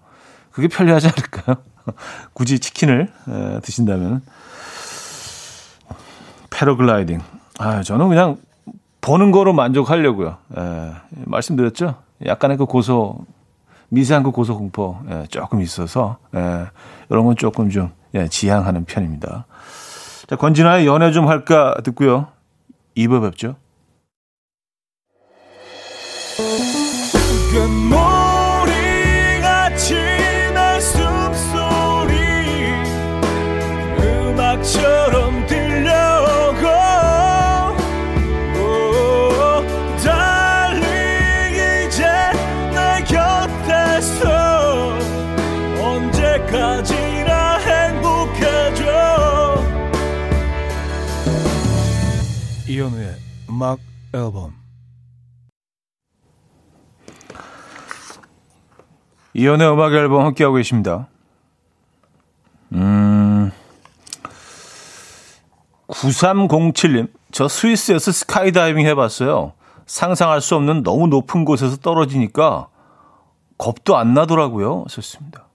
그게 0.54 0.68
편리하지 0.68 1.08
않을까요? 1.08 1.56
굳이 2.32 2.60
치킨을 2.60 3.08
에, 3.28 3.60
드신다면 3.60 4.22
패러글라이딩. 6.50 7.20
아, 7.58 7.82
저는 7.82 8.08
그냥 8.08 8.36
보는 9.00 9.32
거로 9.32 9.52
만족하려고요. 9.52 10.36
에, 10.56 10.92
말씀드렸죠? 11.24 11.96
약간의 12.24 12.56
그 12.56 12.66
고소 12.66 13.26
미세한 13.88 14.22
그 14.22 14.30
고소 14.30 14.56
공포 14.56 14.98
예, 15.10 15.26
조금 15.28 15.60
있어서 15.60 16.18
예, 16.34 16.66
이런 17.10 17.24
건 17.24 17.36
조금 17.36 17.68
좀 17.70 17.90
예, 18.14 18.28
지향하는 18.28 18.84
편입니다. 18.84 19.46
자, 20.28 20.36
권진아의 20.36 20.86
연애 20.86 21.12
좀 21.12 21.28
할까 21.28 21.74
듣고요. 21.82 22.28
2부 22.96 23.22
뵙죠. 23.22 23.56
앨범 54.14 54.54
이연의 59.34 59.68
음악 59.68 59.92
앨범 59.92 60.24
함께하고 60.24 60.56
계십니다. 60.56 61.08
음, 62.72 63.50
9307님, 65.88 67.10
저 67.32 67.48
스위스에서 67.48 68.12
스카이다이빙 68.12 68.86
해봤어요. 68.86 69.52
상상할 69.86 70.40
수 70.40 70.54
없는 70.54 70.84
너무 70.84 71.08
높은 71.08 71.44
곳에서 71.44 71.76
떨어지니까 71.76 72.68
겁도 73.58 73.96
안 73.96 74.14
나더라고요. 74.14 74.84
좋습니다. 74.88 75.46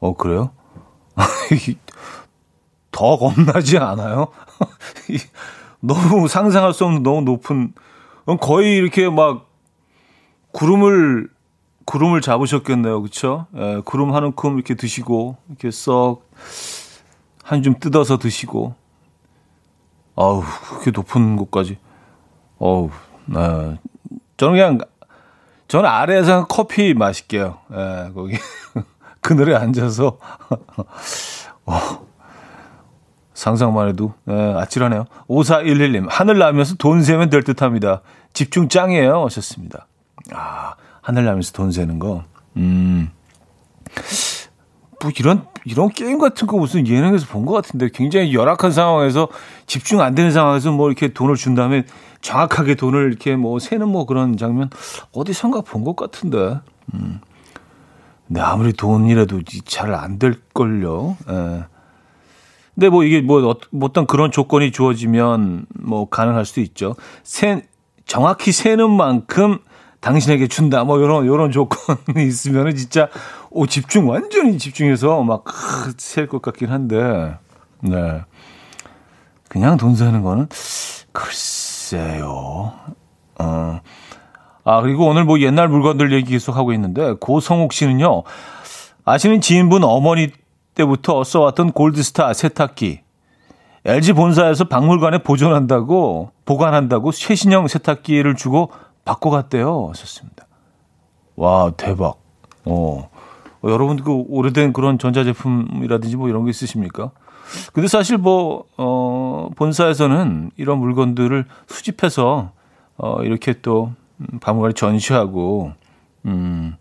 어, 0.00 0.14
그래요? 0.16 0.50
더 2.90 3.16
겁나지 3.16 3.78
않아요? 3.78 4.28
너무 5.80 6.28
상상할 6.28 6.72
수 6.72 6.84
없는 6.84 7.02
너무 7.02 7.22
높은, 7.22 7.72
거의 8.40 8.76
이렇게 8.76 9.08
막 9.08 9.46
구름을 10.52 11.28
구름을 11.86 12.20
잡으셨겠네요. 12.20 13.02
그쵸? 13.02 13.46
예, 13.56 13.80
구름 13.84 14.14
한 14.14 14.22
움큼 14.24 14.54
이렇게 14.54 14.74
드시고, 14.74 15.36
이렇게 15.48 15.70
썩, 15.72 16.22
한 17.42 17.62
줌 17.62 17.80
뜯어서 17.80 18.18
드시고. 18.18 18.74
아우, 20.14 20.42
그렇게 20.68 20.90
높은 20.92 21.34
곳까지. 21.36 21.78
어우, 22.58 22.90
네. 23.26 23.78
저는 24.36 24.52
그냥, 24.54 24.78
저는 25.66 25.88
아래에서 25.88 26.46
커피 26.46 26.94
마실게요. 26.94 27.58
예, 27.72 28.10
거기. 28.14 28.36
그늘에 29.20 29.56
앉아서. 29.56 30.18
어, 31.66 32.06
상상만 33.40 33.88
해도, 33.88 34.12
예, 34.28 34.34
아찔하네요. 34.34 35.06
5411님, 35.28 36.06
하늘 36.10 36.36
나면서 36.38 36.74
돈 36.74 37.02
세면 37.02 37.30
될 37.30 37.42
듯 37.42 37.62
합니다. 37.62 38.02
집중 38.34 38.68
짱이에요. 38.68 39.24
하셨습니다. 39.24 39.86
아, 40.34 40.74
하늘 41.00 41.24
나면서 41.24 41.52
돈 41.52 41.72
세는 41.72 41.98
거. 41.98 42.24
음. 42.58 43.10
뭐 45.02 45.10
이런 45.18 45.46
이런 45.64 45.88
게임 45.88 46.18
같은 46.18 46.46
거 46.46 46.58
무슨 46.58 46.86
예능에서 46.86 47.26
본 47.28 47.46
것 47.46 47.52
같은데 47.54 47.88
굉장히 47.94 48.34
열악한 48.34 48.70
상황에서 48.72 49.28
집중 49.66 50.02
안 50.02 50.14
되는 50.14 50.30
상황에서 50.30 50.70
뭐 50.72 50.88
이렇게 50.88 51.08
돈을 51.08 51.36
준 51.36 51.54
다음에 51.54 51.84
정확하게 52.20 52.74
돈을 52.74 53.08
이렇게 53.08 53.36
뭐 53.36 53.58
세는 53.58 53.88
뭐 53.88 54.04
그런 54.04 54.36
장면 54.36 54.68
어디선가 55.12 55.62
본 55.62 55.84
것 55.84 55.96
같은데. 55.96 56.60
음. 56.92 57.20
근데 58.28 58.42
아무리 58.42 58.74
돈이라도 58.74 59.40
잘 59.64 59.94
안 59.94 60.18
될 60.18 60.34
걸요. 60.52 61.16
예. 61.30 61.64
근데 62.74 62.88
뭐 62.88 63.04
이게 63.04 63.20
뭐, 63.20 63.50
어, 63.50 63.56
뭐 63.70 63.88
어떤 63.88 64.06
그런 64.06 64.30
조건이 64.30 64.70
주어지면 64.70 65.66
뭐 65.80 66.08
가능할 66.08 66.44
수도 66.44 66.60
있죠. 66.60 66.96
세, 67.22 67.62
정확히 68.06 68.52
세는 68.52 68.90
만큼 68.90 69.58
당신에게 70.00 70.48
준다. 70.48 70.84
뭐 70.84 71.00
요런 71.00 71.26
요런 71.26 71.50
조건이 71.50 72.24
있으면은 72.26 72.74
진짜 72.74 73.08
오 73.50 73.66
집중 73.66 74.08
완전히 74.08 74.58
집중해서 74.58 75.22
막셀것 75.22 76.42
같긴 76.42 76.68
한데. 76.68 77.36
네. 77.82 78.22
그냥 79.48 79.76
돈 79.76 79.94
쓰는 79.94 80.22
거는 80.22 80.48
글쎄요. 81.12 82.72
어. 83.38 83.80
아, 84.64 84.80
그리고 84.82 85.06
오늘 85.06 85.24
뭐 85.24 85.40
옛날 85.40 85.68
물건들 85.68 86.12
얘기 86.12 86.32
계속 86.32 86.56
하고 86.56 86.72
있는데 86.72 87.14
고성욱 87.18 87.72
씨는요. 87.72 88.22
아시는 89.04 89.40
지인분 89.40 89.82
어머니 89.82 90.30
때부터 90.74 91.24
써왔던 91.24 91.72
골드스타 91.72 92.32
세탁기. 92.32 93.00
LG 93.84 94.12
본사에서 94.12 94.64
박물관에 94.64 95.18
보존한다고 95.18 96.30
보관한다고 96.44 97.12
최신형 97.12 97.66
세탁기를 97.68 98.36
주고 98.36 98.70
바꿔갔대요. 99.04 99.88
하셨습니다. 99.90 100.46
와, 101.36 101.72
대박. 101.76 102.20
어. 102.66 103.08
어, 103.62 103.70
여러분 103.70 103.96
그 103.96 104.24
오래된 104.28 104.72
그런 104.72 104.98
전자제품이라든지 104.98 106.16
뭐 106.16 106.28
이런 106.28 106.44
거 106.44 106.50
있으십니까? 106.50 107.10
근데 107.72 107.88
사실 107.88 108.16
뭐, 108.16 108.64
어, 108.76 109.48
본사에서는 109.56 110.52
이런 110.56 110.78
물건들을 110.78 111.46
수집해서, 111.66 112.52
어, 112.96 113.22
이렇게 113.22 113.54
또, 113.60 113.92
음, 114.18 114.38
박물관에 114.38 114.74
전시하고, 114.74 115.72
음, 116.26 116.76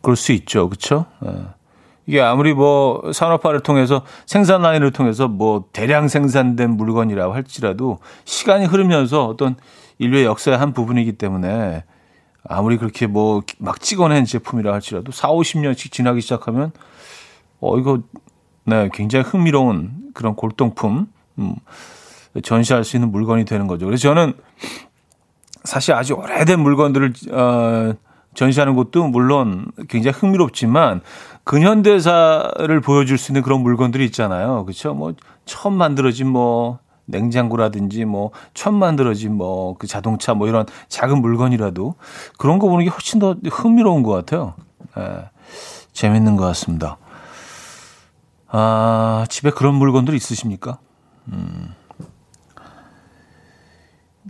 그럴 0.00 0.16
수 0.16 0.32
있죠. 0.32 0.68
그쵸? 0.70 1.06
예. 1.26 1.30
이게 2.06 2.20
아무리 2.20 2.54
뭐 2.54 3.10
산업화를 3.12 3.60
통해서 3.60 4.02
생산 4.26 4.62
라인을 4.62 4.92
통해서 4.92 5.28
뭐 5.28 5.64
대량 5.72 6.08
생산된 6.08 6.76
물건이라고 6.76 7.34
할지라도 7.34 7.98
시간이 8.24 8.66
흐르면서 8.66 9.26
어떤 9.26 9.56
인류의 9.98 10.24
역사의 10.24 10.56
한 10.56 10.72
부분이기 10.72 11.12
때문에 11.12 11.84
아무리 12.48 12.76
그렇게 12.76 13.06
뭐 13.06 13.42
막 13.58 13.80
찍어낸 13.80 14.24
제품이라 14.24 14.72
할지라도 14.72 15.12
4, 15.12 15.28
50년씩 15.28 15.90
지나기 15.92 16.20
시작하면 16.20 16.72
어 17.60 17.78
이거 17.78 18.00
네, 18.64 18.88
굉장히 18.92 19.24
흥미로운 19.24 20.10
그런 20.14 20.34
골동품 20.34 21.08
음, 21.38 21.54
전시할 22.42 22.84
수 22.84 22.96
있는 22.96 23.10
물건이 23.10 23.44
되는 23.44 23.66
거죠. 23.66 23.86
그래서 23.86 24.02
저는 24.02 24.34
사실 25.64 25.94
아주 25.94 26.14
오래된 26.14 26.60
물건들을 26.60 27.12
어, 27.32 27.94
전시하는 28.36 28.76
것도 28.76 29.08
물론 29.08 29.66
굉장히 29.88 30.16
흥미롭지만 30.16 31.00
근현대사를 31.42 32.80
보여줄 32.80 33.18
수 33.18 33.32
있는 33.32 33.42
그런 33.42 33.62
물건들이 33.62 34.04
있잖아요. 34.04 34.64
그렇죠? 34.64 34.94
뭐 34.94 35.14
처음 35.44 35.74
만들어진 35.74 36.28
뭐 36.28 36.78
냉장고라든지 37.06 38.04
뭐 38.04 38.30
처음 38.52 38.74
만들어진 38.76 39.34
뭐 39.34 39.74
그 39.78 39.86
자동차 39.86 40.34
뭐 40.34 40.48
이런 40.48 40.66
작은 40.88 41.20
물건이라도 41.20 41.94
그런 42.38 42.58
거 42.58 42.68
보는 42.68 42.84
게 42.84 42.90
훨씬 42.90 43.18
더 43.18 43.36
흥미로운 43.50 44.02
것 44.02 44.12
같아요. 44.12 44.54
예, 44.98 45.30
재밌는 45.92 46.36
것 46.36 46.44
같습니다. 46.44 46.98
아, 48.48 49.26
집에 49.28 49.50
그런 49.50 49.74
물건들 49.74 50.14
있으십니까? 50.14 50.78
음. 51.28 51.74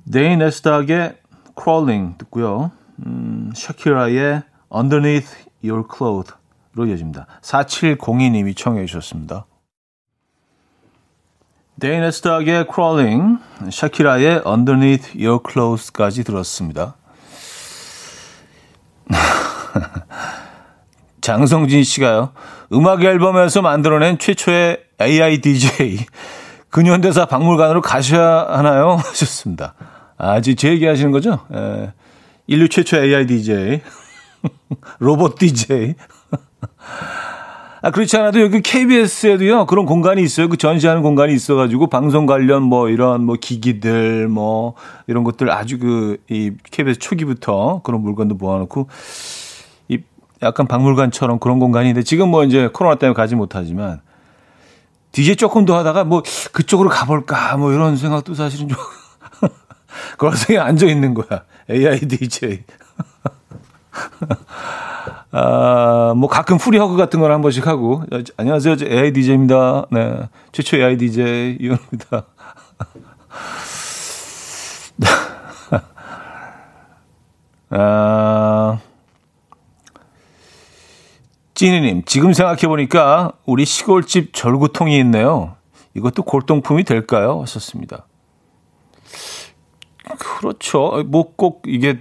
네인 0.05 0.40
에스닥의 0.42 1.19
Crawling 1.61 2.19
듣고요. 2.19 2.71
음, 3.05 3.53
샤키라의 3.55 4.43
Underneath 4.73 5.35
Your 5.65 5.85
Clothes로 5.87 6.87
이어집니다. 6.87 7.27
4702님이 7.43 8.57
청해 8.57 8.87
주셨습니다. 8.87 9.47
데이네 11.79 12.11
스탁의 12.11 12.67
Crawling, 12.73 13.39
샤키라의 13.71 14.43
Underneath 14.47 15.13
Your 15.19 15.41
Clothes까지 15.47 16.25
들었습니다. 16.25 16.95
장성진 21.21 21.85
씨가요. 21.85 22.33
음악 22.73 23.05
앨범에서 23.05 23.61
만들어낸 23.61 24.19
최초의 24.19 24.85
AI 25.01 25.41
DJ 25.41 25.99
근현대사 26.71 27.27
박물관으로 27.27 27.83
가셔야 27.83 28.47
하나요? 28.49 28.97
하셨습니다. 29.05 29.75
아, 30.19 30.41
지금 30.41 30.57
제 30.57 30.71
얘기 30.71 30.87
하시는 30.87 31.11
거죠? 31.11 31.41
에, 31.53 31.93
인류 32.47 32.69
최초 32.69 32.97
AI 32.97 33.27
DJ 33.27 33.81
로봇 34.99 35.39
DJ 35.39 35.95
아, 37.83 37.91
그렇지 37.93 38.17
않아도 38.17 38.41
여기 38.41 38.63
KBS에도요, 38.63 39.67
그런 39.67 39.87
공간이 39.87 40.21
있어요. 40.21 40.49
그 40.49 40.57
전시하는 40.57 41.03
공간이 41.03 41.33
있어가지고, 41.33 41.87
방송 41.87 42.27
관련 42.27 42.65
뭐 42.65 42.89
이런 42.89 43.25
뭐 43.25 43.37
기기들, 43.41 44.27
뭐 44.27 44.75
이런 45.07 45.23
것들 45.23 45.53
아주 45.53 45.79
그, 45.79 46.17
이 46.29 46.51
KBS 46.73 46.99
초기부터 46.99 47.83
그런 47.85 48.01
물건도 48.01 48.35
모아놓고, 48.35 48.89
이 49.89 49.99
약간 50.43 50.67
박물관처럼 50.67 51.39
그런 51.39 51.61
공간인데, 51.61 52.03
지금 52.03 52.31
뭐 52.31 52.43
이제 52.43 52.69
코로나 52.73 52.97
때문에 52.97 53.15
가지 53.15 53.37
못하지만, 53.37 54.01
DJ 55.13 55.37
조금 55.37 55.65
더 55.65 55.79
하다가 55.79 56.03
뭐 56.03 56.25
그쪽으로 56.53 56.89
가볼까, 56.89 57.57
뭐 57.57 57.73
이런 57.73 57.97
생각도 57.97 58.35
사실은 58.35 58.69
좀, 58.69 58.79
그런 60.19 60.35
생각에 60.37 60.69
앉아 60.69 60.87
있는 60.87 61.15
거야. 61.15 61.43
AI 61.71 62.01
DJ. 62.01 62.65
아, 65.33 66.15
뭐 66.17 66.29
가끔 66.29 66.59
프리허그 66.59 66.97
같은 66.97 67.21
걸 67.21 67.33
한 67.33 67.43
번씩 67.43 67.67
하고 67.67 68.03
안녕하세요. 68.37 68.77
저 68.77 68.87
AI 68.87 69.13
DJ입니다. 69.13 69.87
네. 69.91 70.29
최초 70.53 70.77
AI 70.77 70.97
DJ 70.97 71.59
이현입니다. 71.61 72.25
아, 77.71 78.79
찐이님, 81.55 82.05
지금 82.05 82.33
생각해보니까 82.33 83.33
우리 83.45 83.65
시골집 83.65 84.35
절구통이 84.35 84.99
있네요. 85.01 85.57
이것도 85.95 86.23
골동품이 86.23 86.85
될까요? 86.85 87.41
하셨습니다. 87.43 88.07
그렇죠. 90.18 91.02
뭐 91.07 91.35
꼭 91.37 91.62
이게 91.66 92.00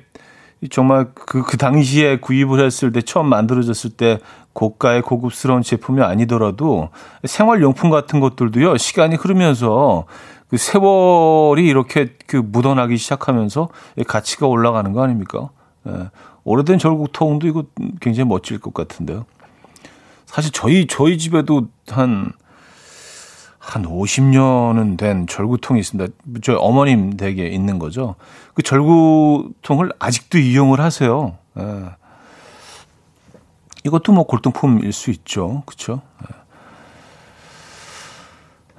정말 0.72 1.12
그, 1.14 1.44
그 1.44 1.58
당시에 1.58 2.18
구입을 2.20 2.64
했을 2.64 2.92
때 2.92 3.02
처음 3.02 3.28
만들어졌을 3.28 3.92
때 3.92 4.20
고가의 4.54 5.02
고급스러운 5.02 5.62
제품이 5.62 6.02
아니더라도 6.02 6.90
생활용품 7.26 7.90
같은 7.90 8.20
것들도요, 8.20 8.78
시간이 8.78 9.16
흐르면서 9.16 10.06
그 10.48 10.58
세월이 10.58 11.68
이렇게 11.68 12.16
그 12.28 12.38
묻어나기 12.38 12.98
시작하면서 12.98 13.70
가치가 14.08 14.48
올라가는 14.48 14.92
거 14.94 15.04
아닙니까? 15.04 15.50
예. 15.88 16.10
오래된 16.46 16.78
절구통도 16.80 17.48
이거 17.48 17.66
굉장히 18.00 18.30
멋질 18.30 18.60
것 18.60 18.74
같은데요. 18.74 19.26
사실 20.26 20.52
저희, 20.52 20.88
저희 20.88 21.18
집에도 21.18 21.68
한, 21.90 22.32
한 23.66 23.84
50년은 23.84 24.96
된 24.96 25.26
절구통이 25.26 25.80
있습니다. 25.80 26.14
저희 26.44 26.56
어머님 26.60 27.18
댁에 27.18 27.48
있는 27.48 27.80
거죠. 27.80 28.14
그 28.54 28.62
절구통을 28.62 29.92
아직도 29.98 30.38
이용을 30.38 30.80
하세요. 30.80 31.38
예. 31.58 31.86
이것도 33.84 34.14
뭐 34.14 34.26
골동품일 34.26 34.94
수 34.94 35.10
있죠. 35.10 35.64
그쵸? 35.66 36.02
예. 36.22 36.36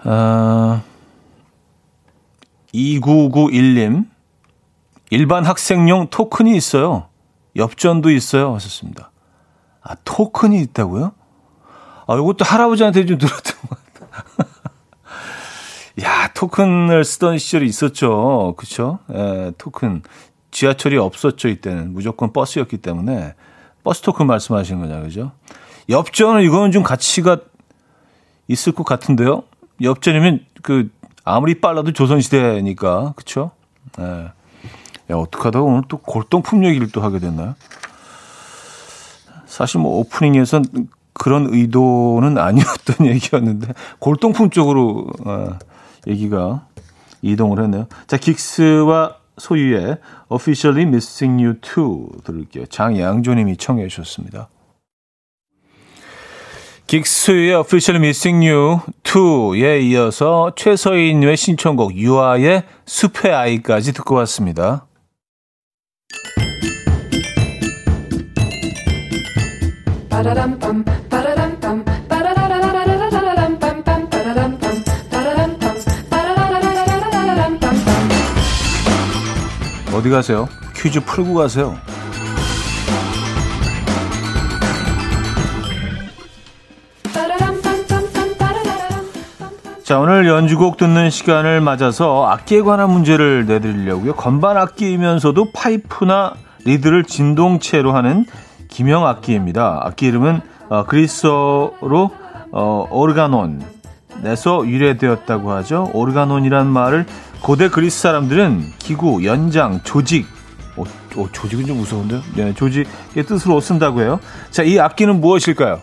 아, 0.05 0.83
2991님. 2.73 4.07
일반 5.11 5.45
학생용 5.45 6.09
토큰이 6.11 6.57
있어요. 6.57 7.09
엽전도 7.57 8.11
있어요. 8.11 8.55
하셨습니다. 8.55 9.11
아, 9.83 9.97
토큰이 10.05 10.61
있다고요? 10.61 11.13
아, 12.07 12.15
이것도 12.15 12.45
할아버지한테 12.45 13.05
좀 13.07 13.19
들었던 13.19 13.57
것 13.69 13.86
토큰을 16.37 17.03
쓰던 17.03 17.39
시절이 17.39 17.67
있었죠. 17.67 18.55
그쵸? 18.59 18.99
예, 19.13 19.53
토큰. 19.57 20.03
지하철이 20.51 20.99
없었죠, 20.99 21.49
이때는. 21.49 21.95
무조건 21.95 22.33
버스였기 22.33 22.77
때문에. 22.79 23.35
버스 23.83 24.03
토큰 24.03 24.27
말씀하시는 24.27 24.81
거냐, 24.81 25.01
그죠? 25.01 25.33
엽전은 25.89 26.43
이거는 26.43 26.73
좀 26.73 26.83
가치가 26.83 27.39
있을 28.49 28.73
것 28.73 28.85
같은데요? 28.85 29.45
엽전이면 29.83 30.45
그, 30.63 30.91
아무리 31.25 31.61
빨라도 31.61 31.93
조선시대니까, 31.93 33.15
그쵸? 33.17 33.53
예. 33.99 34.03
야, 35.11 35.17
어떡하다가 35.17 35.65
오늘 35.65 35.83
또 35.89 35.99
골동품 35.99 36.65
얘기를 36.65 36.91
또 36.93 37.01
하게 37.01 37.19
됐나요? 37.19 37.55
사실 39.47 39.81
뭐 39.81 40.01
오프닝에선 40.01 40.65
그런 41.15 41.47
의도는 41.49 42.37
아니었던 42.37 43.07
얘기였는데, 43.09 43.73
골동품 43.99 44.51
쪽으로, 44.51 45.07
어, 45.25 45.59
얘기가 46.07 46.67
이동을 47.23 47.63
했네요. 47.63 47.87
자, 48.07 48.17
긱스와 48.17 49.17
소유의 49.39 49.99
Officially 50.31 50.83
Missing 50.87 51.43
You 51.43 51.57
2 51.61 52.23
들을게요. 52.25 52.67
장양조님이 52.67 53.57
청해 53.57 53.89
주셨습니다. 53.89 54.49
긱스의 56.87 57.55
Officially 57.55 58.01
Missing 58.01 58.47
You 58.47 58.79
2에 59.03 59.83
이어서 59.83 60.53
최서인의 60.55 61.37
신청곡 61.37 61.97
유아의 61.97 62.63
숲의 62.87 63.35
아이까지 63.35 63.93
듣고 63.93 64.15
왔습니다. 64.17 64.87
어디 79.97 80.11
가세요? 80.11 80.47
퀴즈 80.75 81.01
풀고 81.01 81.33
가세요. 81.35 81.75
자, 89.83 89.99
오늘 89.99 90.27
연주곡 90.27 90.77
듣는 90.77 91.09
시간을 91.09 91.63
맞아서 91.63 92.27
악기에 92.27 92.61
관한 92.61 92.91
문제를 92.91 93.47
내드리려고요. 93.47 94.15
건반 94.17 94.59
악기이면서도 94.59 95.53
파이프나 95.53 96.35
리드를 96.65 97.05
진동체로 97.05 97.93
하는 97.93 98.27
기명 98.69 99.07
악기입니다. 99.07 99.81
악기 99.83 100.07
이름은 100.07 100.41
어, 100.69 100.85
그리스어로 100.85 102.11
어, 102.53 102.89
오르가논에서 102.91 104.67
유래되었다고 104.67 105.53
하죠. 105.53 105.91
오르가논이란 105.95 106.67
말을 106.67 107.07
고대 107.47 107.69
그리스 107.69 108.01
사람들은 108.01 108.73
기구, 108.81 109.25
연장, 109.25 109.81
조직, 109.85 110.27
오, 110.77 110.85
오, 111.15 111.31
조직은 111.31 111.65
좀 111.65 111.77
무서운데요? 111.77 112.21
네, 112.35 112.53
조직의 112.53 113.25
뜻으로 113.25 113.61
쓴다고 113.61 114.01
해요. 114.01 114.19
자, 114.51 114.65
이 114.65 114.81
악기는 114.81 115.21
무엇일까요? 115.21 115.81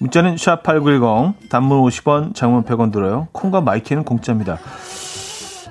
문자는 0.00 0.36
샵8910, 0.36 1.50
단문 1.50 1.82
50원, 1.82 2.34
장문 2.34 2.64
100원 2.64 2.92
들어요. 2.92 3.28
콩과 3.32 3.60
마이키는 3.60 4.04
공짜입니다. 4.04 4.56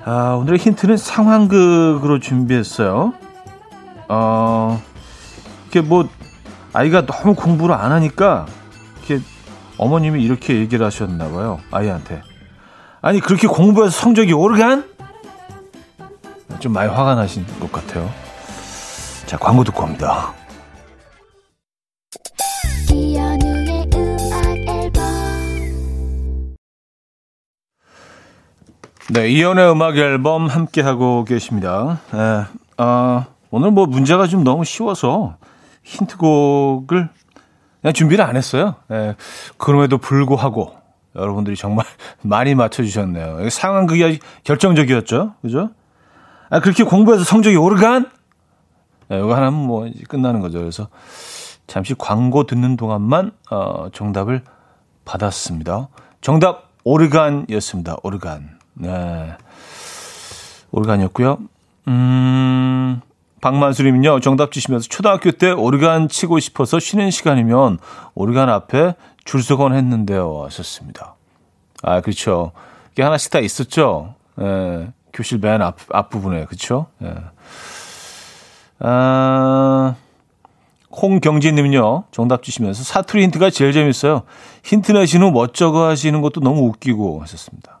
아, 0.04 0.36
오늘의 0.38 0.60
힌트는 0.60 0.96
상황극으로 0.96 2.20
준비했어요. 2.20 3.14
어, 4.08 4.80
이게 5.66 5.80
뭐, 5.80 6.08
아이가 6.72 7.04
너무 7.04 7.34
공부를 7.34 7.74
안 7.74 7.90
하니까, 7.90 8.46
이렇게 8.98 9.24
어머님이 9.76 10.22
이렇게 10.22 10.54
얘기를 10.54 10.86
하셨나 10.86 11.32
봐요. 11.32 11.58
아이한테. 11.72 12.22
아니 13.04 13.20
그렇게 13.20 13.46
공부해서 13.46 13.90
성적이 13.90 14.32
오르간? 14.32 14.88
좀 16.58 16.72
많이 16.72 16.90
화가 16.90 17.14
나신 17.14 17.44
것 17.60 17.70
같아요. 17.70 18.10
자 19.26 19.36
광고 19.36 19.62
듣고 19.62 19.82
옵니다. 19.82 20.32
네, 29.10 29.28
이연의 29.28 29.70
음악 29.70 29.98
앨범 29.98 30.46
함께 30.46 30.80
하고 30.80 31.24
계십니다. 31.24 32.00
네, 32.10 32.82
어, 32.82 33.26
오늘 33.50 33.70
뭐 33.70 33.84
문제가 33.84 34.26
좀 34.26 34.44
너무 34.44 34.64
쉬워서 34.64 35.36
힌트곡을 35.82 37.10
그냥 37.82 37.92
준비를 37.92 38.24
안 38.24 38.34
했어요. 38.34 38.76
네, 38.88 39.14
그럼에도 39.58 39.98
불구하고 39.98 40.83
여러분들이 41.16 41.56
정말 41.56 41.84
많이 42.22 42.54
맞춰주셨네요. 42.54 43.48
상황극이 43.50 44.18
결정적이었죠. 44.44 45.34
그죠? 45.42 45.70
아, 46.50 46.60
그렇게 46.60 46.84
공부해서 46.84 47.24
성적이 47.24 47.56
오르간? 47.56 48.10
네, 49.08 49.18
이거 49.18 49.34
하나면 49.34 49.66
뭐 49.66 49.90
끝나는 50.08 50.40
거죠. 50.40 50.58
그래서 50.58 50.88
잠시 51.66 51.94
광고 51.96 52.44
듣는 52.44 52.76
동안만 52.76 53.32
어, 53.50 53.88
정답을 53.92 54.42
받았습니다. 55.04 55.88
정답 56.20 56.70
오르간이었습니다. 56.84 57.96
오르간. 58.02 58.58
네. 58.74 59.36
오르간이었고요. 60.70 61.38
음, 61.88 63.00
박만수님은요, 63.40 64.20
정답 64.20 64.52
주시면서 64.52 64.88
초등학교 64.88 65.30
때 65.30 65.50
오르간 65.50 66.08
치고 66.08 66.38
싶어서 66.38 66.78
쉬는 66.78 67.10
시간이면 67.10 67.78
오르간 68.14 68.48
앞에 68.48 68.94
줄서건 69.24 69.74
했는데요. 69.74 70.44
하셨습니다. 70.44 71.14
아, 71.82 72.00
그렇죠. 72.00 72.52
이게 72.92 73.02
하나씩 73.02 73.30
다 73.30 73.38
있었죠. 73.40 74.14
예, 74.40 74.92
교실 75.12 75.38
맨 75.38 75.62
앞, 75.62 75.76
앞부분에. 75.90 76.44
그렇죠? 76.46 76.86
예. 77.02 77.14
아, 78.80 79.94
홍경진님은요, 80.90 82.04
정답 82.10 82.42
주시면서 82.42 82.84
사투리 82.84 83.22
힌트가 83.24 83.50
제일 83.50 83.72
재밌어요. 83.72 84.22
힌트 84.62 84.92
내신 84.92 85.22
후 85.22 85.30
멋쩍어 85.30 85.88
하시는 85.88 86.20
것도 86.20 86.40
너무 86.40 86.68
웃기고 86.68 87.20
하셨습니다. 87.22 87.80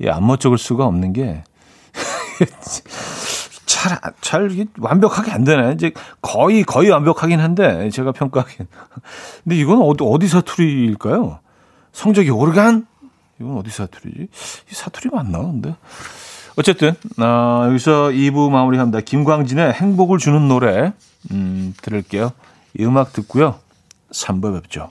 예, 0.00 0.10
안 0.10 0.26
멋쩍을 0.26 0.58
수가 0.58 0.86
없는 0.86 1.12
게, 1.12 1.44
잘, 3.68 4.00
잘, 4.22 4.50
완벽하게 4.78 5.30
안 5.30 5.44
되네. 5.44 5.72
이제 5.74 5.92
거의, 6.22 6.64
거의 6.64 6.88
완벽하긴 6.88 7.38
한데, 7.38 7.90
제가 7.90 8.12
평가하기엔. 8.12 8.66
근데 9.44 9.56
이건 9.56 9.82
어디, 9.82 10.02
어디 10.02 10.26
사투리일까요? 10.26 11.38
성적이 11.92 12.30
오르간? 12.30 12.86
이건 13.38 13.58
어디 13.58 13.70
사투리지? 13.70 14.22
이 14.22 14.74
사투리 14.74 15.10
맞나, 15.12 15.38
근데? 15.38 15.76
어쨌든, 16.56 16.94
어, 17.18 17.66
여기서 17.66 18.08
2부 18.08 18.50
마무리 18.50 18.78
합니다. 18.78 19.00
김광진의 19.00 19.74
행복을 19.74 20.18
주는 20.18 20.48
노래, 20.48 20.94
음, 21.30 21.74
들을게요. 21.82 22.32
이 22.78 22.84
음악 22.84 23.12
듣고요. 23.12 23.60
3부 24.10 24.62
뵙죠. 24.62 24.90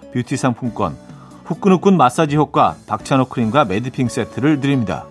뷰티 0.13 0.37
상품권, 0.37 0.95
후끈후끈 1.45 1.97
마사지 1.97 2.35
효과 2.35 2.75
박찬호 2.87 3.25
크림과 3.25 3.65
매디핑 3.65 4.07
세트를 4.07 4.61
드립니다. 4.61 5.05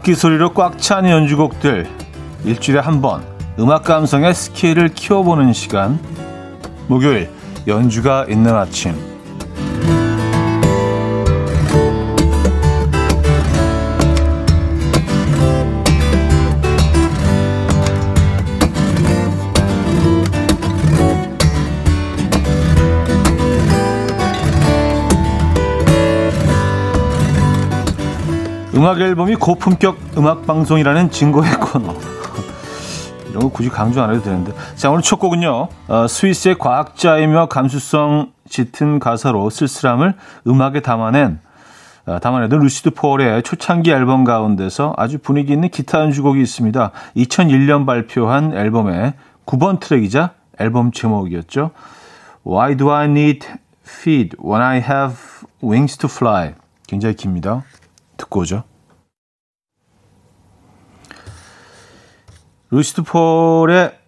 악기 0.00 0.14
소리로 0.14 0.54
꽉 0.54 0.78
찬 0.78 1.06
연주곡들 1.06 1.86
일주일에 2.46 2.80
한 2.80 3.02
번 3.02 3.22
음악 3.58 3.84
감성의 3.84 4.34
스케일을 4.34 4.88
키워보는 4.88 5.52
시간. 5.52 5.98
목요일 6.88 7.28
연주가 7.66 8.24
있는 8.26 8.54
아침 8.56 8.94
음악 28.80 28.98
앨범이 28.98 29.36
고품격 29.36 29.98
음악 30.16 30.46
방송이라는 30.46 31.10
증거의 31.10 31.52
코너. 31.60 31.94
이런 33.28 33.42
거 33.42 33.48
굳이 33.50 33.68
강조 33.68 34.00
안 34.00 34.08
해도 34.08 34.22
되는데. 34.22 34.54
자, 34.74 34.90
오늘 34.90 35.02
첫 35.02 35.18
곡은요. 35.18 35.68
어, 35.88 36.06
스위스의 36.08 36.56
과학자이며 36.56 37.48
감수성 37.48 38.32
짙은 38.48 38.98
가사로 38.98 39.50
쓸쓸함을 39.50 40.14
음악에 40.46 40.80
담아낸 40.80 41.40
어, 42.06 42.20
담아내던 42.20 42.58
루시드 42.58 42.92
폴의 42.92 43.42
초창기 43.42 43.90
앨범 43.90 44.24
가운데서 44.24 44.94
아주 44.96 45.18
분위기 45.18 45.52
있는 45.52 45.68
기타 45.68 46.00
연주곡이 46.00 46.40
있습니다. 46.40 46.90
2001년 47.16 47.84
발표한 47.84 48.56
앨범의 48.56 49.12
9번 49.44 49.78
트랙이자 49.80 50.30
앨범 50.58 50.90
제목이었죠. 50.90 51.72
Why 52.46 52.78
do 52.78 52.90
I 52.90 53.04
need 53.04 53.46
feet 53.86 54.38
when 54.42 54.62
I 54.62 54.78
have 54.78 55.18
wings 55.62 55.98
to 55.98 56.08
fly? 56.10 56.54
굉장히 56.86 57.14
깁니다. 57.14 57.62
듣고 58.16 58.40
오죠. 58.40 58.69
루시드 62.70 63.02
폴의 63.02 63.98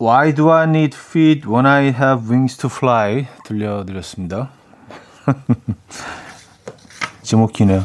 Why 0.00 0.34
do 0.34 0.50
I 0.50 0.64
need 0.64 0.96
feet 0.96 1.46
when 1.46 1.66
I 1.66 1.88
have 1.88 2.30
wings 2.30 2.56
to 2.58 2.70
fly 2.70 3.26
들려드렸습니다. 3.44 4.50
제목 7.22 7.52
기네요. 7.52 7.84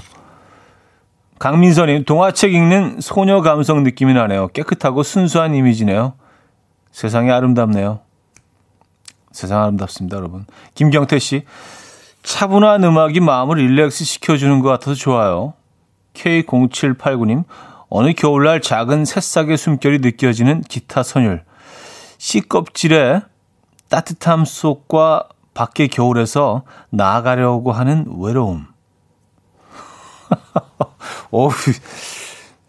강민선님 1.40 2.06
동화책 2.06 2.54
읽는 2.54 3.02
소녀 3.02 3.42
감성 3.42 3.84
느낌이 3.84 4.14
나네요. 4.14 4.48
깨끗하고 4.50 5.04
순수한 5.04 5.56
이미지네요. 5.56 6.14
세상이 6.92 7.30
아름답네요. 7.32 8.00
세상 9.34 9.62
아름답습니다, 9.64 10.16
여러분. 10.16 10.46
김경태 10.76 11.20
씨, 11.20 11.44
차분한 12.22 12.84
음악이 12.84 13.20
마음을 13.20 13.58
릴렉스 13.58 14.06
시켜주는 14.06 14.62
것 14.62 14.70
같아서 14.70 14.94
좋아요. 14.94 15.54
K0789님, 16.14 17.44
어느 17.96 18.14
겨울날 18.14 18.60
작은 18.60 19.06
새싹의 19.06 19.56
숨결이 19.56 20.00
느껴지는 20.00 20.62
기타 20.62 21.04
선율. 21.04 21.44
씨 22.18 22.42
껍질에 22.42 23.22
따뜻함 23.88 24.46
속과 24.46 25.30
밖의 25.54 25.90
겨울에서 25.90 26.64
나아가려고 26.90 27.72
하는 27.72 28.08
외로움. 28.20 28.66
오, 31.30 31.52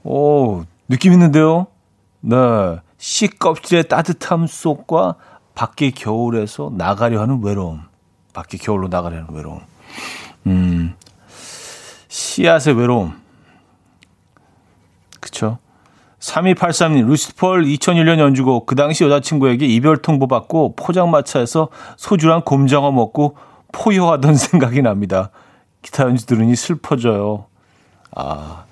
오, 0.03 0.65
느낌 0.91 1.15
있는데요? 1.15 1.69
네. 2.21 2.37
씨 2.99 3.29
껍질의 3.29 3.89
따뜻함 3.89 4.47
속과 4.47 5.15
밖의 5.55 5.93
겨울에서 5.93 6.71
나가려 6.75 7.23
하는 7.23 7.43
외로움. 7.43 7.81
밖의 8.35 8.61
겨울로 8.61 8.89
나가려 8.89 9.17
하는 9.17 9.29
외로움. 9.33 9.63
음, 10.49 10.95
씨앗의 12.09 12.75
외로움. 12.75 13.24
그쵸. 15.35 15.59
3283님, 16.21 17.07
루시폴 17.07 17.65
2001년 17.65 18.19
연주곡, 18.19 18.67
그 18.67 18.77
당시 18.77 19.05
여자친구에게 19.05 19.67
이별 19.67 19.99
통보 19.99 20.29
받고 20.29 20.77
포장마차에서 20.77 21.69
소주랑 21.97 22.43
곰장어 22.45 22.93
먹고 22.93 23.37
포효하던 23.73 24.37
생각이 24.39 24.81
납니다. 24.81 25.31
기타 25.83 26.05
연주 26.05 26.25
들으니 26.25 26.55
슬퍼져요. 26.55 27.47
아, 28.15 28.65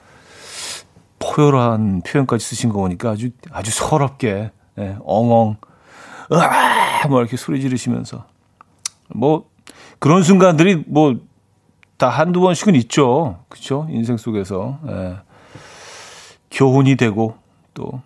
포효란 1.19 2.03
표현까지 2.03 2.47
쓰신 2.47 2.71
거 2.71 2.79
보니까 2.79 3.11
아주, 3.11 3.31
아주 3.51 3.71
서럽게, 3.73 4.53
예, 4.79 4.97
엉엉, 5.05 5.57
으아! 6.33 7.09
뭐 7.09 7.21
이렇게 7.21 7.37
소리 7.37 7.61
지르시면서. 7.61 8.25
뭐, 9.09 9.51
그런 9.99 10.23
순간들이 10.23 10.85
뭐, 10.87 11.17
다 11.99 12.09
한두 12.09 12.41
번씩은 12.41 12.77
있죠. 12.77 13.41
그쵸? 13.49 13.87
인생 13.91 14.17
속에서. 14.17 14.79
예. 14.89 15.17
교훈이 16.53 16.97
되고 16.97 17.35
또 17.75 18.01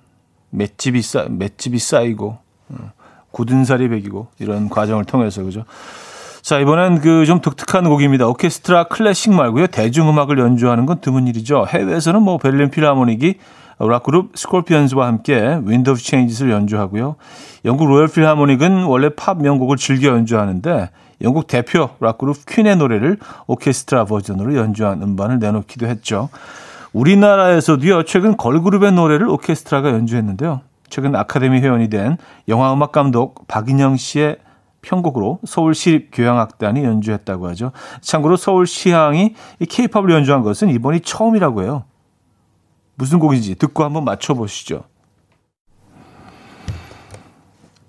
맷집이 0.51 1.03
쌓 1.03 1.27
맷집이 1.29 1.79
쌓이고 1.79 2.39
어, 2.71 2.93
굳은 3.33 3.65
살이 3.65 3.89
배기고 3.89 4.29
이런 4.39 4.69
과정을 4.71 5.05
통해서 5.05 5.43
그죠. 5.43 5.65
자 6.41 6.59
이번엔 6.61 7.01
그 7.01 7.27
좀 7.27 7.41
독특한 7.41 7.89
곡입니다. 7.89 8.27
오케스트라 8.29 8.85
클래식 8.85 9.35
말고요 9.35 9.67
대중음악을 9.67 10.39
연주하는 10.39 10.87
건 10.87 11.01
드문 11.01 11.27
일이죠. 11.27 11.67
해외에서는 11.69 12.23
뭐 12.23 12.39
베를린 12.39 12.71
필하모닉이 12.71 13.35
락그룹 13.79 14.33
스콜피언즈와 14.37 15.07
함께 15.07 15.61
Wind 15.65 15.91
of 15.91 16.01
Change를 16.01 16.51
연주하고요. 16.53 17.17
영국 17.67 17.89
로열 17.89 18.09
필하모닉은 18.09 18.85
원래 18.85 19.11
팝 19.11 19.43
명곡을 19.43 19.77
즐겨 19.77 20.09
연주하는데 20.11 20.89
영국 21.23 21.47
대표 21.47 21.91
락그룹 22.01 22.47
퀸의 22.47 22.77
노래를 22.77 23.19
오케스트라 23.47 24.05
버전으로 24.05 24.55
연주한 24.55 25.03
음반을 25.03 25.41
내놓기도 25.41 25.87
했죠. 25.89 26.31
우리나라에서도요, 26.97 28.05
최근 28.05 28.39
걸그룹의 28.39 28.93
노래를 28.93 29.29
오케스트라가 29.29 29.91
연주했는데요. 29.91 30.63
최근 30.89 31.15
아카데미 31.15 31.61
회원이 31.61 31.91
된 31.91 32.17
영화음악 32.49 32.93
감독 32.93 33.47
박인영 33.49 33.99
씨의 33.99 34.39
편곡으로 34.81 35.41
서울시립교향악단이 35.45 36.85
연주했다고 36.85 37.49
하죠. 37.49 37.73
참고로 38.01 38.37
서울시향이 38.37 39.35
케이팝을 39.69 40.11
연주한 40.11 40.43
것은 40.43 40.71
이번이 40.71 41.01
처음이라고 41.01 41.63
해요. 41.65 41.85
무슨 42.95 43.19
곡인지 43.19 43.57
듣고 43.57 43.85
한번 43.85 44.05
맞춰보시죠. 44.05 44.85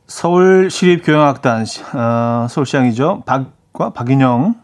서울시립교향악단 0.07 1.65
어, 1.93 2.47
서울시향이죠. 2.49 3.23
박과 3.25 3.91
박인영 3.91 4.55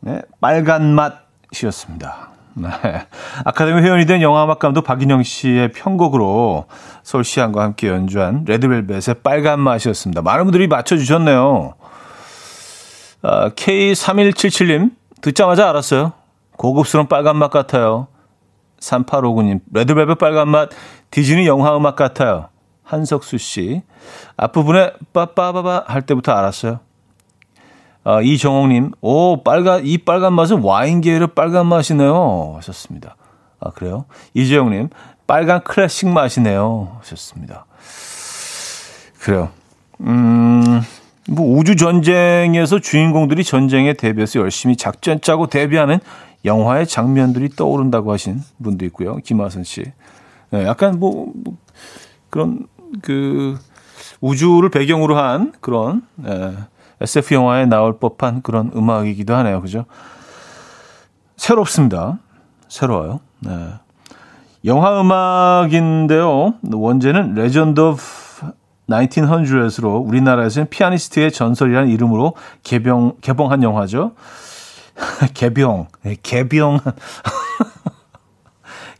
네, 0.00 0.20
빨간 0.40 0.96
맛이었습니다. 0.96 2.31
네. 2.54 2.68
아카데미 3.44 3.80
회원이 3.80 4.06
된 4.06 4.20
영화음악 4.22 4.58
감독 4.58 4.82
박인영 4.82 5.22
씨의 5.22 5.72
편곡으로 5.72 6.66
서울시향과 7.02 7.62
함께 7.62 7.88
연주한 7.88 8.44
레드벨벳의 8.46 9.16
빨간 9.22 9.60
맛이었습니다. 9.60 10.22
많은 10.22 10.44
분들이 10.44 10.66
맞춰주셨네요. 10.68 11.74
어, 13.22 13.48
K3177님 13.50 14.90
듣자마자 15.20 15.68
알았어요. 15.68 16.12
고급스러운 16.56 17.08
빨간 17.08 17.36
맛 17.36 17.50
같아요. 17.50 18.08
3859님 18.80 19.60
레드벨벳 19.72 20.18
빨간 20.18 20.48
맛 20.48 20.70
디즈니 21.10 21.46
영화 21.46 21.76
음악 21.76 21.96
같아요. 21.96 22.48
한석수 22.82 23.38
씨. 23.38 23.82
앞부분에 24.36 24.92
빠빠바바 25.12 25.84
할 25.86 26.02
때부터 26.02 26.32
알았어요. 26.32 26.80
아, 28.04 28.20
이정옥님, 28.20 28.92
오, 29.00 29.42
빨간, 29.42 29.86
이 29.86 29.98
빨간 29.98 30.32
맛은 30.32 30.62
와인 30.62 31.00
계열의 31.00 31.28
빨간 31.34 31.66
맛이네요. 31.66 32.54
하셨습니다. 32.56 33.16
아, 33.60 33.70
그래요? 33.70 34.06
이재영님, 34.34 34.88
빨간 35.26 35.62
클래식 35.62 36.08
맛이네요. 36.08 36.96
하셨습니다. 36.98 37.64
그래요. 39.20 39.50
음, 40.00 40.82
뭐 41.28 41.56
우주 41.56 41.76
전쟁에서 41.76 42.80
주인공들이 42.80 43.44
전쟁에 43.44 43.92
대비해서 43.92 44.40
열심히 44.40 44.76
작전 44.76 45.20
짜고 45.20 45.46
대비하는 45.46 46.00
영화의 46.44 46.88
장면들이 46.88 47.50
떠오른다고 47.50 48.12
하신 48.12 48.40
분도 48.62 48.84
있고요. 48.86 49.16
김하선 49.18 49.62
씨. 49.62 49.84
네, 50.50 50.66
약간 50.66 50.98
뭐, 50.98 51.32
뭐 51.34 51.56
그런 52.30 52.66
그 53.00 53.56
우주를 54.20 54.70
배경으로 54.70 55.16
한 55.16 55.52
그런 55.60 56.02
예, 56.26 56.52
SF 57.02 57.34
영화에 57.34 57.66
나올 57.66 57.98
법한 57.98 58.42
그런 58.42 58.70
음악이기도 58.74 59.34
하네요. 59.36 59.60
그죠? 59.60 59.84
새롭습니다. 61.36 62.18
새로워요. 62.68 63.20
네. 63.40 63.68
영화 64.64 65.00
음악인데요. 65.00 66.54
원제는 66.72 67.34
Legend 67.34 67.80
of 67.80 68.02
1900으로 68.88 70.06
우리나라에서는 70.06 70.68
피아니스트의 70.68 71.32
전설이라는 71.32 71.88
이름으로 71.88 72.34
개봉, 72.62 73.16
개봉한 73.20 73.62
영화죠. 73.62 74.12
개병, 75.34 75.88
네, 76.02 76.16
개병. 76.22 76.80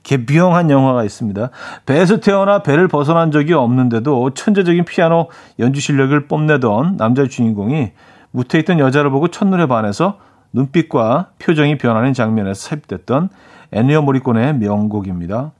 개병한 0.03 0.71
영화가 0.71 1.05
있습니다. 1.05 1.51
배에서 1.87 2.19
태어나 2.21 2.62
배를 2.62 2.88
벗어난 2.88 3.31
적이 3.31 3.55
없는데도 3.55 4.31
천재적인 4.35 4.85
피아노 4.85 5.29
연주 5.59 5.81
실력을 5.81 6.27
뽐내던 6.29 6.97
남자 6.97 7.27
주인공이 7.27 7.93
무태 8.33 8.59
있던 8.61 8.79
여자를 8.79 9.11
보고 9.11 9.29
첫눈에 9.29 9.67
반해서 9.67 10.19
눈빛과 10.53 11.31
표정이 11.38 11.79
변하는 11.79 12.12
장면에서 12.15 12.69
삽입됐던 12.69 13.29
애니어 13.73 14.03
모리콘의 14.03 14.55
명곡입니다. 14.59 15.53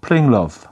Playing 0.00 0.34
Love. 0.34 0.68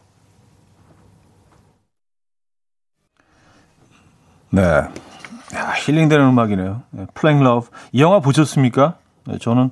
네. 4.51 4.63
야, 4.63 5.73
힐링되는 5.77 6.25
음악이네요. 6.29 6.83
네, 6.91 7.07
Playing 7.15 7.47
Love. 7.47 7.71
이 7.93 8.01
영화 8.03 8.21
보셨습니까? 8.21 8.97
네, 9.27 9.39
저는 9.39 9.71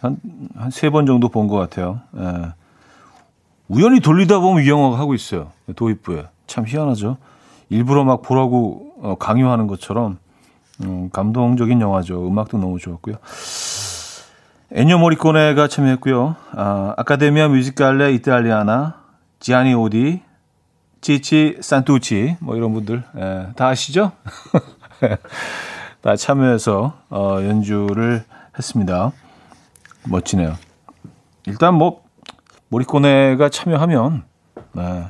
한, 0.00 0.16
한 0.56 0.70
세 0.70 0.90
번 0.90 1.06
정도 1.06 1.28
본 1.28 1.48
것 1.48 1.56
같아요. 1.56 2.00
네. 2.12 2.52
우연히 3.70 4.00
돌리다 4.00 4.40
보면 4.40 4.64
이 4.64 4.68
영화가 4.68 4.98
하고 4.98 5.14
있어요. 5.14 5.52
도입부에. 5.76 6.26
참 6.48 6.66
희한하죠. 6.66 7.18
일부러 7.68 8.02
막 8.02 8.20
보라고 8.20 8.94
어, 9.00 9.14
강요하는 9.14 9.68
것처럼 9.68 10.18
음, 10.82 11.08
감동적인 11.10 11.80
영화죠. 11.80 12.26
음악도 12.26 12.58
너무 12.58 12.80
좋았고요. 12.80 13.16
에뇨 14.72 14.98
모리코네가 14.98 15.68
참여했고요. 15.68 16.34
아, 16.56 16.94
아카데미아 16.96 17.46
뮤지칼레 17.48 18.12
이탈리아나, 18.14 19.02
지아니 19.38 19.74
오디, 19.74 20.20
치치 21.00 21.58
산투치 21.60 22.38
뭐 22.40 22.56
이런 22.56 22.74
분들 22.74 23.04
예, 23.16 23.46
다 23.54 23.68
아시죠? 23.68 24.10
다 26.02 26.16
참여해서 26.16 26.94
어, 27.08 27.38
연주를 27.42 28.24
했습니다. 28.58 29.12
멋지네요. 30.08 30.56
일단 31.46 31.74
뭐 31.74 32.02
모리코네가 32.70 33.50
참여하면 33.50 34.24
네, 34.72 35.04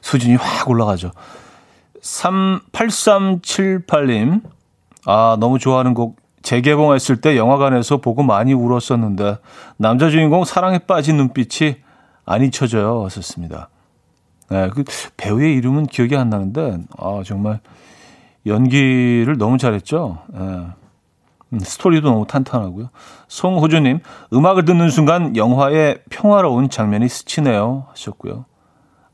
수준이 0.00 0.36
확 0.36 0.70
올라가죠. 0.70 1.10
38378님 2.00 4.40
아 5.06 5.36
너무 5.38 5.58
좋아하는 5.58 5.92
곡 5.94 6.18
재개봉했을 6.42 7.20
때 7.20 7.36
영화관에서 7.36 7.98
보고 7.98 8.22
많이 8.22 8.54
울었었는데 8.54 9.36
남자 9.76 10.08
주인공 10.08 10.44
사랑에 10.44 10.78
빠진 10.78 11.18
눈빛이 11.18 11.76
안 12.24 12.42
잊혀져요. 12.42 13.06
썼습니다. 13.10 13.68
네, 14.48 14.70
그 14.70 14.84
배우의 15.16 15.54
이름은 15.56 15.86
기억이 15.86 16.16
안 16.16 16.30
나는데 16.30 16.78
아 16.98 17.22
정말 17.24 17.60
연기를 18.46 19.36
너무 19.36 19.58
잘했죠. 19.58 20.22
네. 20.28 20.66
음, 21.52 21.58
스토리도 21.58 22.08
너무 22.08 22.26
탄탄하고요. 22.26 22.90
송호주님, 23.28 24.00
음악을 24.32 24.64
듣는 24.64 24.90
순간 24.90 25.36
영화의 25.36 26.02
평화로운 26.10 26.70
장면이 26.70 27.08
스치네요. 27.08 27.86
하셨고요. 27.90 28.44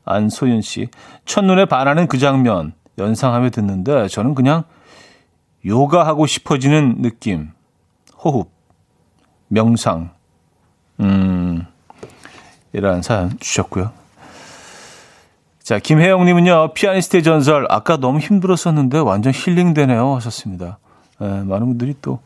안소윤 0.05 0.61
씨, 0.61 0.89
첫눈에 1.25 1.65
반하는 1.65 2.07
그 2.07 2.17
장면, 2.17 2.73
연상하며 2.97 3.49
듣는데 3.49 4.07
저는 4.07 4.35
그냥 4.35 4.63
요가하고 5.65 6.27
싶어지는 6.27 7.01
느낌, 7.01 7.51
호흡, 8.23 8.49
명상, 9.49 10.11
음, 10.99 11.65
이런 12.73 13.01
사연 13.01 13.37
주셨고요. 13.39 13.91
자, 15.61 15.79
김혜영님은요, 15.79 16.73
피아니스트의 16.73 17.23
전설, 17.23 17.67
아까 17.69 17.97
너무 17.97 18.19
힘들었었는데 18.19 18.99
완전 18.99 19.33
힐링되네요. 19.35 20.15
하셨습니다. 20.15 20.79
네, 21.19 21.43
많은 21.43 21.67
분들이 21.67 21.95
또 22.01 22.19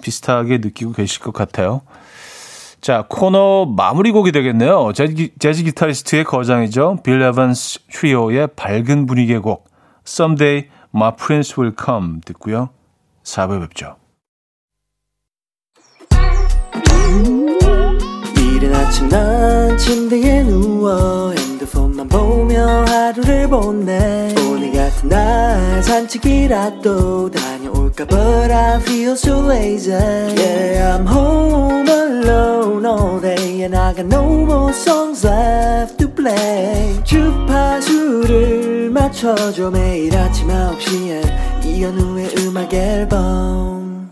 비슷하게 0.00 0.58
느끼고 0.58 0.92
계실 0.92 1.20
것 1.22 1.32
같아요. 1.32 1.82
자, 2.80 3.06
코너 3.08 3.64
마무리 3.64 4.10
곡이 4.12 4.30
되겠네요. 4.32 4.92
재즈, 4.94 5.30
재즈 5.38 5.62
기타리스트의 5.64 6.24
거장이죠. 6.24 6.98
빌 7.02 7.22
에반스 7.22 7.80
트리오의 7.90 8.48
밝은 8.56 9.06
분위기의 9.06 9.40
곡 9.40 9.68
Someday 10.06 10.68
My 10.94 11.12
Prince 11.16 11.54
Will 11.58 11.74
Come 11.82 12.20
듣고요. 12.24 12.68
4부에 13.24 13.60
뵙죠. 13.60 13.96
이른 18.36 18.74
아침 18.74 19.08
난 19.08 19.78
침대에 19.78 20.42
누워 20.42 21.32
핸드폰만 21.32 22.06
보며 22.08 22.84
하루를 22.84 23.48
보내 23.48 24.34
오늘 24.46 24.72
같은 24.72 25.08
날 25.08 25.82
산책이라도 25.82 27.30
다 27.30 27.40
볼까 27.94 28.06
But 28.06 28.50
I 28.50 28.80
feel 28.80 29.12
so 29.12 29.40
lazy 29.40 29.92
Yeah 29.92 30.96
I'm 30.96 31.06
home 31.06 31.88
alone 31.88 32.84
all 32.84 33.20
day 33.20 33.62
And 33.62 33.76
I 33.76 33.94
got 33.94 34.06
no 34.06 34.44
more 34.44 34.72
songs 34.72 35.24
left 35.24 35.98
to 35.98 36.08
play 36.08 37.02
주파수를 37.04 38.90
맞춰줘 38.90 39.70
매일 39.70 40.14
아침 40.16 40.48
9시에 40.48 41.64
이현우의 41.64 42.34
음악 42.38 42.74
앨범 42.74 44.10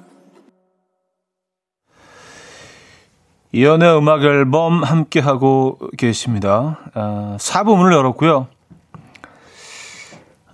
이연의 3.55 3.99
음악 3.99 4.23
앨범 4.23 4.83
함께 4.83 5.21
하고 5.21 5.79
계십니다. 5.99 6.79
아, 6.95 7.37
4부문을 7.39 7.93
열었고요. 7.93 8.47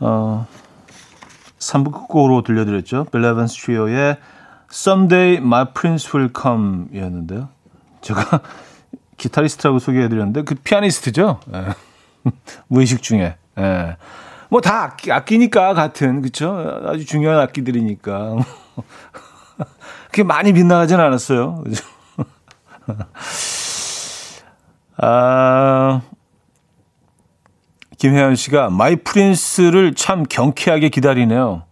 어, 0.01 0.47
3부 1.59 1.93
끝곡으로 1.93 2.43
들려드렸죠. 2.43 3.05
벨레반스 3.13 3.57
트리오의 3.63 4.17
Someday 4.71 5.37
My 5.37 5.67
Prince 5.75 6.11
Will 6.15 6.33
Come 6.41 6.87
이었는데요. 6.93 7.49
제가 8.01 8.41
기타리스트라고 9.17 9.79
소개해드렸는데 9.79 10.43
그 10.43 10.55
피아니스트죠. 10.55 11.41
예. 11.55 11.75
무의식 12.69 13.03
중에. 13.03 13.37
예. 13.59 13.97
뭐 14.51 14.61
다 14.61 14.85
악기, 14.85 15.13
악기니까 15.13 15.75
같은 15.75 16.23
그쵸? 16.23 16.81
아주 16.87 17.05
중요한 17.05 17.39
악기들이니까. 17.41 18.37
그게 20.11 20.23
많이 20.23 20.53
빗나가진 20.53 20.99
않았어요. 21.01 21.63
그죠? 21.65 21.85
아, 24.97 26.01
김혜연 27.99 28.37
씨가 28.37 28.71
my 28.71 28.97
prince를 28.97 29.95
참 29.95 30.23
경쾌하게 30.23 30.89
기다리네요. 30.89 31.65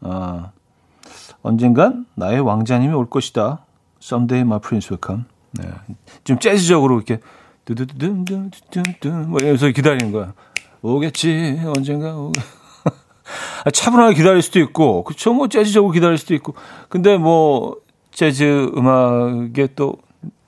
아, 0.00 0.50
언젠간 1.42 2.06
나의 2.14 2.40
왕자님이 2.40 2.94
올 2.94 3.10
것이다. 3.10 3.64
Someday 4.00 4.42
my 4.42 4.60
prince 4.60 4.88
will 4.90 5.00
come. 5.04 5.24
네. 5.52 5.68
좀 6.24 6.38
재즈적으로 6.38 6.96
이렇게 6.96 7.20
두두두두두두 7.64 9.10
뭐 9.28 9.38
이러면서 9.40 9.68
기다리는 9.68 10.12
거야. 10.12 10.32
오겠지 10.82 11.60
언젠가 11.64 12.14
오겠. 12.16 12.42
아, 13.64 13.70
차분하게 13.70 14.14
기다릴 14.14 14.42
수도 14.42 14.60
있고, 14.60 15.02
그쵸, 15.02 15.32
뭐, 15.32 15.48
재즈적으로 15.48 15.92
기다릴 15.92 16.18
수도 16.18 16.34
있고. 16.34 16.54
근데 16.90 17.16
뭐, 17.16 17.76
재즈 18.10 18.72
음악의 18.76 19.70
또, 19.74 19.96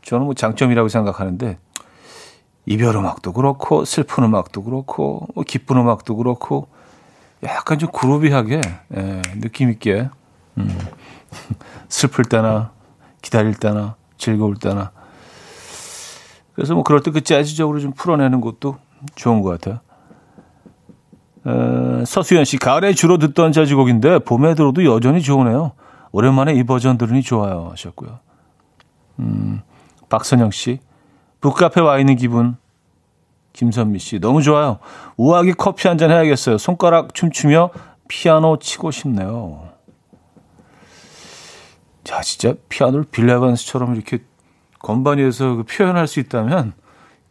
저는 0.03 0.27
뭐 0.27 0.35
장점이라고 0.35 0.89
생각하는데, 0.89 1.59
이별 2.67 2.97
음악도 2.97 3.33
그렇고, 3.33 3.85
슬픈 3.85 4.25
음악도 4.25 4.63
그렇고, 4.63 5.27
뭐, 5.35 5.45
기쁜 5.45 5.77
음악도 5.79 6.17
그렇고, 6.17 6.69
약간 7.45 7.79
좀 7.79 7.91
그루비하게, 7.91 8.61
예, 8.97 9.23
느낌 9.41 9.71
있게, 9.71 10.09
음, 10.59 10.79
슬플 11.89 12.25
때나, 12.25 12.73
기다릴 13.23 13.55
때나, 13.55 13.95
즐거울 14.19 14.57
때나. 14.57 14.91
그래서 16.55 16.75
뭐, 16.75 16.83
그럴 16.83 17.03
때 17.03 17.11
그 17.11 17.21
재즈적으로 17.21 17.79
좀 17.81 17.93
풀어내는 17.93 18.41
것도 18.41 18.77
좋은 19.15 19.43
것 19.43 19.51
같아요. 19.61 19.81
어, 21.45 22.03
서수연 22.05 22.45
씨, 22.45 22.59
가을에 22.59 22.93
주로 22.93 23.19
듣던 23.19 23.53
재즈곡인데 23.53 24.21
봄에 24.21 24.55
들어도 24.57 24.85
여전히 24.85 25.23
좋으네요. 25.23 25.73
오랜만에 26.11 26.55
이 26.55 26.65
버전 26.65 26.99
들으니 26.99 27.23
좋아요 27.23 27.69
하셨고요. 27.71 28.19
음, 29.21 29.63
박선영 30.09 30.51
씨, 30.51 30.81
북카페 31.41 31.81
와 31.81 31.99
있는 31.99 32.17
기분. 32.17 32.57
김선미 33.53 33.99
씨, 33.99 34.19
너무 34.21 34.43
좋아요. 34.43 34.79
우아하게 35.17 35.55
커피 35.55 35.89
한 35.89 35.97
잔 35.97 36.11
해야겠어요. 36.11 36.59
손가락 36.59 37.15
춤추며 37.15 37.71
피아노 38.09 38.59
치고 38.59 38.91
싶네요. 38.91 39.69
자, 42.05 42.21
진짜 42.21 42.55
피아노를 42.69 43.05
빌 43.11 43.26
에반스처럼 43.26 43.95
이렇게 43.95 44.19
건반 44.79 45.19
위에서 45.19 45.57
그 45.57 45.63
표현할 45.65 46.07
수 46.07 46.21
있다면 46.21 46.75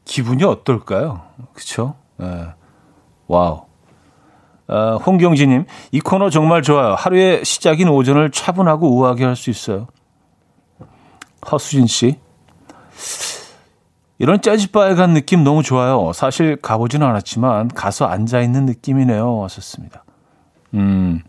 기분이 0.03 0.43
어떨까요? 0.43 1.21
그쵸? 1.53 1.95
네. 2.17 2.47
Wow. 3.27 3.65
어, 4.67 4.97
홍경진님, 4.97 5.65
이 5.91 5.99
코너 5.99 6.31
정말 6.31 6.63
좋아요. 6.63 6.95
하루의 6.95 7.45
시작인 7.45 7.87
오전을 7.87 8.31
차분하고 8.31 8.97
우아하게 8.97 9.25
할 9.25 9.35
수 9.35 9.51
있어요. 9.51 9.87
허수진 11.51 11.85
씨, 11.85 12.19
이런 14.17 14.41
재즈바에 14.41 14.95
간 14.95 15.13
느낌 15.13 15.43
너무 15.43 15.61
좋아요. 15.61 16.11
사실 16.13 16.55
가보지는 16.55 17.05
않았지만 17.05 17.67
가서 17.69 18.05
앉아 18.05 18.41
있는 18.41 18.65
느낌이네요. 18.65 19.43
하셨습니다. 19.43 20.03
음, 20.73 21.21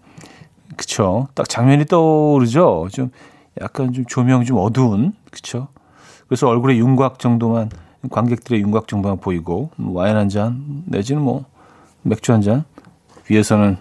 그쵸. 0.76 1.26
딱 1.34 1.49
장면이 1.49 1.87
떠오르죠. 1.87 2.89
좀 2.93 3.11
약간 3.61 3.93
좀 3.93 4.05
조명 4.07 4.45
좀 4.45 4.59
어두운, 4.59 5.14
그쵸. 5.30 5.68
그래서 6.28 6.49
얼굴에 6.49 6.76
윤곽 6.76 7.18
정도만 7.18 7.70
관객들의 8.11 8.61
윤곽 8.61 8.87
정도만 8.87 9.18
보이고 9.18 9.70
뭐 9.76 10.01
와인 10.03 10.16
한 10.16 10.28
잔 10.28 10.82
내지는 10.87 11.22
뭐 11.22 11.45
맥주 12.03 12.32
한 12.32 12.41
잔. 12.43 12.64
위에서는 13.28 13.78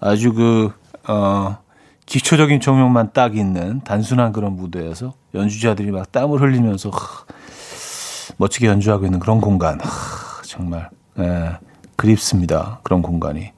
아주 0.00 0.34
그, 0.34 0.70
어, 1.08 1.56
기초적인 2.04 2.60
조명만 2.60 3.10
딱 3.14 3.36
있는 3.36 3.80
단순한 3.84 4.32
그런 4.32 4.56
무대에서 4.56 5.14
연주자들이 5.34 5.90
막 5.92 6.12
땀을 6.12 6.42
흘리면서 6.42 6.90
하, 6.90 6.98
멋지게 8.42 8.66
연주하고 8.66 9.04
있는 9.04 9.20
그런 9.20 9.40
공간. 9.40 9.80
하, 9.80 10.42
정말, 10.42 10.90
예, 11.18 11.52
그립습니다. 11.96 12.80
그런 12.82 13.00
공간이. 13.02 13.52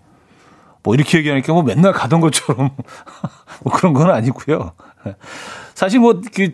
뭐 0.83 0.95
이렇게 0.95 1.17
얘기하니까 1.19 1.53
뭐 1.55 1.63
맨날 1.63 1.93
가던 1.93 2.21
것처럼 2.21 2.71
뭐 3.65 3.73
그런 3.73 3.95
건 3.95 4.11
아니고요. 4.11 4.73
사실 5.75 6.01
뭐 6.01 6.21
그 6.35 6.53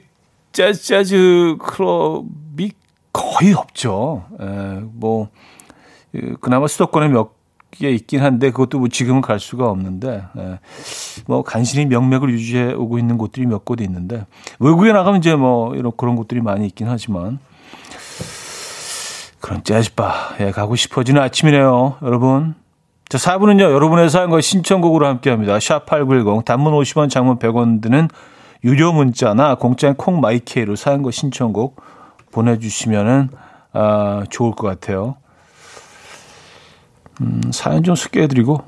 재즈, 0.52 0.82
재즈 0.82 1.56
클럽이 1.60 2.72
거의 3.12 3.52
없죠. 3.52 4.24
예, 4.40 4.80
뭐 4.92 5.28
그나마 6.40 6.68
수도권에 6.68 7.08
몇게 7.08 7.90
있긴 7.90 8.20
한데 8.22 8.50
그것도 8.52 8.78
뭐 8.78 8.88
지금은 8.88 9.20
갈 9.20 9.40
수가 9.40 9.68
없는데 9.68 10.22
예. 10.38 10.58
뭐 11.26 11.42
간신히 11.42 11.86
명맥을 11.86 12.30
유지해 12.30 12.72
오고 12.74 12.98
있는 12.98 13.18
곳들이 13.18 13.46
몇 13.46 13.64
곳 13.64 13.80
있는데 13.80 14.26
외국에 14.60 14.92
나가면 14.92 15.18
이제 15.18 15.34
뭐 15.34 15.74
이런 15.74 15.90
그런 15.96 16.14
곳들이 16.14 16.40
많이 16.40 16.66
있긴 16.66 16.86
하지만 16.88 17.40
그런 19.50 19.64
재즈바에 19.64 20.52
가고 20.52 20.76
싶어지는 20.76 21.20
아침이네요, 21.20 21.96
여러분. 22.02 22.54
자, 23.08 23.18
4부는요, 23.18 23.62
여러분의 23.62 24.08
사연과 24.08 24.40
신청곡으로 24.40 25.08
함께 25.08 25.28
합니다. 25.28 25.58
샵8910, 25.58 26.44
단문 26.44 26.72
50원, 26.72 27.10
장문 27.10 27.40
100원 27.40 27.82
드는 27.82 28.08
유료 28.62 28.92
문자나 28.92 29.56
공짜인 29.56 29.94
콩마이케이로 29.94 30.76
사연과 30.76 31.10
신청곡 31.10 31.82
보내주시면은, 32.30 33.30
아, 33.72 34.22
좋을 34.30 34.52
것 34.52 34.68
같아요. 34.68 35.16
음, 37.20 37.40
사연 37.52 37.82
좀 37.82 37.96
소개해드리고 37.96 38.62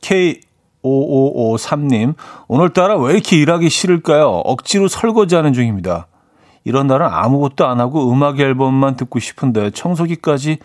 K5553님 0.00 2.16
오늘따라 2.48 2.98
왜 2.98 3.12
이렇게 3.12 3.36
일하기 3.36 3.70
싫을까요? 3.70 4.42
억지로 4.44 4.88
설거지하는 4.88 5.52
중입니다. 5.52 6.08
이런 6.68 6.86
날은 6.86 7.06
아무것도 7.06 7.66
안 7.66 7.80
하고 7.80 8.12
음악 8.12 8.38
앨범만 8.38 8.96
듣고 8.96 9.18
싶은데 9.18 9.70
청소기까지 9.70 10.58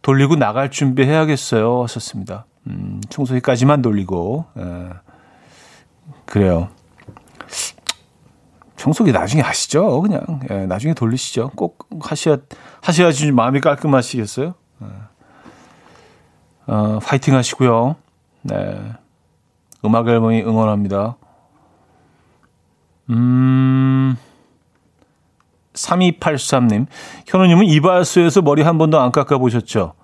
돌리고 0.00 0.36
나갈 0.36 0.70
준비해야겠어요. 0.70 1.82
하셨습니다. 1.82 2.46
음, 2.66 3.02
청소기까지만 3.10 3.82
돌리고 3.82 4.46
에, 4.56 4.62
예. 4.62 4.88
그래요. 6.24 6.70
청소기 8.76 9.12
나중에 9.12 9.42
하시죠. 9.42 10.00
그냥 10.00 10.40
예, 10.50 10.64
나중에 10.64 10.94
돌리시죠. 10.94 11.50
꼭 11.54 11.86
하셔야 12.00 12.38
하셔야지 12.80 13.30
마음이 13.32 13.60
깔끔하시겠어요. 13.60 14.54
예. 14.82 14.86
어, 16.66 16.98
파이팅 17.02 17.34
하시고요. 17.34 17.96
네. 18.40 18.92
음악 19.84 20.08
앨범이 20.08 20.40
응원합니다. 20.44 21.16
음, 23.10 24.16
3283님. 25.88 26.86
현우님은 27.26 27.66
이발소에서 27.66 28.42
머리 28.42 28.62
한 28.62 28.78
번도 28.78 29.00
안 29.00 29.12
깎아보셨죠? 29.12 29.94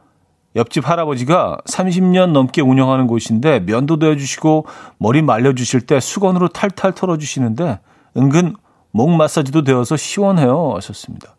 옆집 0.56 0.88
할아버지가 0.88 1.58
30년 1.66 2.30
넘게 2.30 2.62
운영하는 2.62 3.06
곳인데 3.06 3.60
면도도 3.60 4.10
해주시고 4.12 4.66
머리 4.98 5.20
말려주실 5.20 5.82
때 5.82 6.00
수건으로 6.00 6.48
탈탈 6.48 6.92
털어주시는데 6.94 7.80
은근 8.16 8.54
목 8.90 9.10
마사지도 9.10 9.62
되어서 9.64 9.96
시원해요. 9.98 10.72
하셨습니다. 10.76 11.36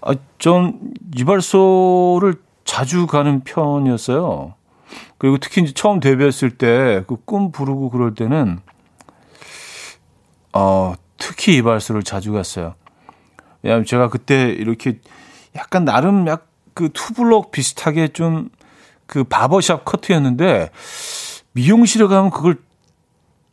아, 0.00 0.14
전 0.40 0.80
이발소를 1.16 2.34
자주 2.64 3.06
가는 3.06 3.40
편이었어요. 3.44 4.54
그리고 5.18 5.38
특히 5.38 5.62
이제 5.62 5.72
처음 5.72 6.00
데뷔했을 6.00 6.50
때 6.58 7.04
그 7.06 7.16
꿈 7.24 7.52
부르고 7.52 7.90
그럴 7.90 8.14
때는 8.14 8.58
어, 10.52 10.94
특히 11.18 11.56
이발소를 11.56 12.02
자주 12.02 12.32
갔어요. 12.32 12.74
왜냐하면 13.62 13.84
제가 13.84 14.08
그때 14.08 14.48
이렇게 14.50 15.00
약간 15.54 15.84
나름 15.84 16.26
약 16.26 16.48
그 16.74 16.90
투블럭 16.92 17.50
비슷하게 17.50 18.08
좀 18.08 18.50
그 19.08 19.24
바버샵 19.24 19.84
커트였는데 19.84 20.70
미용실에 21.52 22.06
가면 22.06 22.30
그걸 22.30 22.56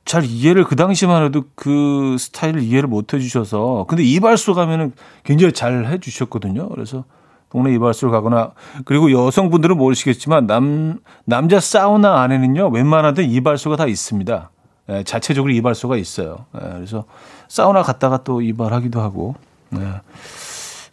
잘 0.03 0.24
이해를 0.24 0.66
그 0.66 0.76
당시만 0.76 1.24
해도 1.24 1.45
그 1.55 2.18
스타일을 2.20 2.61
이해를 2.61 2.88
못 2.88 3.13
해주셔서 3.13 3.86
근데 3.88 4.03
이발소 4.03 4.53
가면은 4.53 4.91
굉장히 5.24 5.53
잘 5.53 5.88
해주셨거든요. 5.88 6.70
그래서 6.70 7.05
동네 7.49 7.74
이발소를 7.74 8.11
가거나 8.11 8.51
그리고 8.84 9.11
여성분들은 9.11 9.78
모르시겠지만 9.78 10.45
남 10.45 10.99
남자 11.24 11.59
사우나 11.59 12.22
안에는요 12.22 12.68
웬만하든 12.68 13.28
이발소가 13.32 13.78
다 13.78 13.88
있습니다. 13.88 14.51
예, 14.90 15.04
자체적으로 15.04 15.52
이발소가 15.52 15.98
있어요. 15.98 16.46
예, 16.56 16.60
그래서 16.60 17.06
사우나 17.48 17.82
갔다가 17.82 18.24
또 18.24 18.42
이발하기도 18.42 19.02
하고 19.02 19.36
예, 19.76 20.02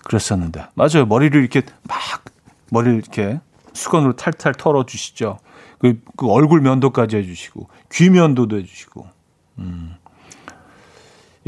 그랬었는데 0.04 0.66
맞아요. 0.74 1.06
머리를 1.06 1.38
이렇게 1.40 1.62
막 1.84 1.98
머리를 2.70 2.96
이렇게 2.96 3.40
수건으로 3.72 4.16
탈탈 4.16 4.54
털어 4.54 4.84
주시죠. 4.86 5.38
그, 5.78 6.00
그 6.16 6.30
얼굴 6.30 6.60
면도까지 6.60 7.16
해주시고 7.16 7.68
귀 7.92 8.10
면도도 8.10 8.58
해주시고 8.58 9.06
음. 9.58 9.96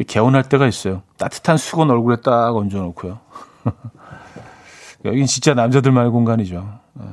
개운할 0.07 0.43
때가 0.43 0.67
있어요. 0.67 1.03
따뜻한 1.17 1.57
수건 1.57 1.91
얼굴에 1.91 2.17
딱 2.17 2.55
얹어놓고요. 2.57 3.21
여긴 5.05 5.27
진짜 5.27 5.55
남자들만의 5.55 6.11
공간이죠. 6.11 6.81
예. 7.01 7.05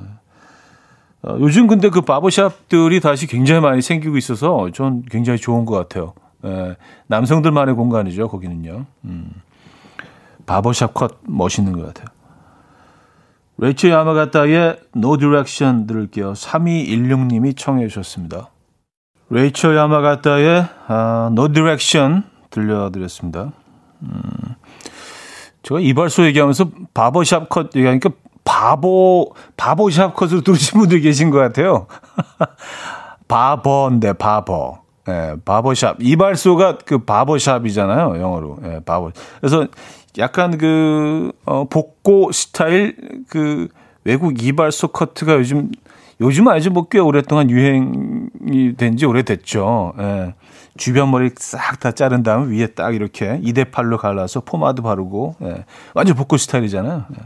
어, 1.23 1.37
요즘 1.39 1.67
근데 1.67 1.89
그 1.89 2.01
바버샵들이 2.01 2.99
다시 2.99 3.27
굉장히 3.27 3.61
많이 3.61 3.81
생기고 3.81 4.17
있어서 4.17 4.69
전 4.73 5.03
굉장히 5.03 5.37
좋은 5.37 5.65
것 5.65 5.75
같아요. 5.75 6.13
예, 6.45 6.75
남성들만의 7.07 7.75
공간이죠, 7.75 8.27
거기는요. 8.27 8.85
음. 9.05 9.31
바버샵 10.45 10.93
컷 10.93 11.19
멋있는 11.27 11.73
것 11.73 11.85
같아요. 11.85 12.07
레이첼 13.57 13.91
야마가타의 13.91 14.79
No 14.95 15.17
Direction 15.17 15.85
들을게요. 15.85 16.33
3216님이 16.33 17.55
청해 17.55 17.87
주셨습니다. 17.87 18.49
레이첼 19.29 19.75
야마가타의 19.77 20.65
아, 20.87 21.29
No 21.31 21.47
Direction 21.53 22.23
들려드렸습니다. 22.49 23.51
음, 24.01 24.21
제가 25.61 25.79
이발소 25.79 26.25
얘기하면서 26.25 26.71
바버샵 26.93 27.49
컷 27.49 27.75
얘기하니까 27.75 28.09
바보, 28.55 29.31
바보 29.55 29.89
샵 29.89 30.13
컷으로 30.13 30.41
들으신 30.41 30.77
분들 30.81 30.99
계신 30.99 31.29
것 31.29 31.37
같아요. 31.37 31.87
바버인데, 33.29 34.11
바버. 34.13 34.81
예, 35.07 35.35
barbershop. 35.45 35.97
이발소가 36.01 36.79
그 36.85 36.99
barbershop이잖아요, 36.99 38.19
영어로. 38.21 38.57
예, 38.65 38.79
바버. 38.85 39.11
그래서 39.39 39.67
약간 40.17 40.57
그, 40.57 41.31
어, 41.45 41.63
복고 41.69 42.33
스타일 42.33 42.97
그 43.29 43.69
외국 44.03 44.43
이발소 44.43 44.89
커트가 44.89 45.35
요즘, 45.35 45.71
요즘 46.19 46.47
아주 46.49 46.69
뭐 46.71 46.87
꽤 46.91 46.99
오랫동안 46.99 47.49
유행이 47.49 48.75
된 48.77 48.97
지 48.97 49.05
오래됐죠. 49.05 49.93
예. 49.97 50.35
주변 50.77 51.09
머리 51.09 51.31
싹 51.37 51.79
다 51.79 51.91
자른 51.93 52.21
다음 52.21 52.51
위에 52.51 52.67
딱 52.67 52.93
이렇게 52.95 53.39
이대팔로 53.43 53.97
갈라서 53.97 54.41
포마드 54.41 54.81
바르고, 54.81 55.35
예. 55.43 55.63
완전 55.95 56.15
복고 56.17 56.35
스타일이잖아요. 56.37 57.05
예. 57.17 57.23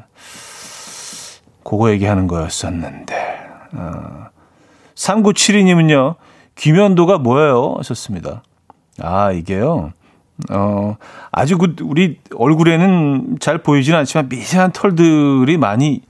그거 1.66 1.92
얘기하는 1.92 2.28
거였었는데. 2.28 3.16
어. 3.74 4.28
3972님은요, 4.96 6.16
귀면도가 6.56 7.18
뭐예요? 7.18 7.74
하셨습니다. 7.80 8.44
아, 9.02 9.32
이게요. 9.32 9.92
어, 10.52 10.96
아주 11.32 11.58
그 11.58 11.76
우리 11.82 12.20
얼굴에는 12.36 13.38
잘 13.40 13.58
보이지는 13.58 14.00
않지만 14.00 14.30
미세한 14.30 14.72
털들이 14.72 15.58
많이 15.58 16.02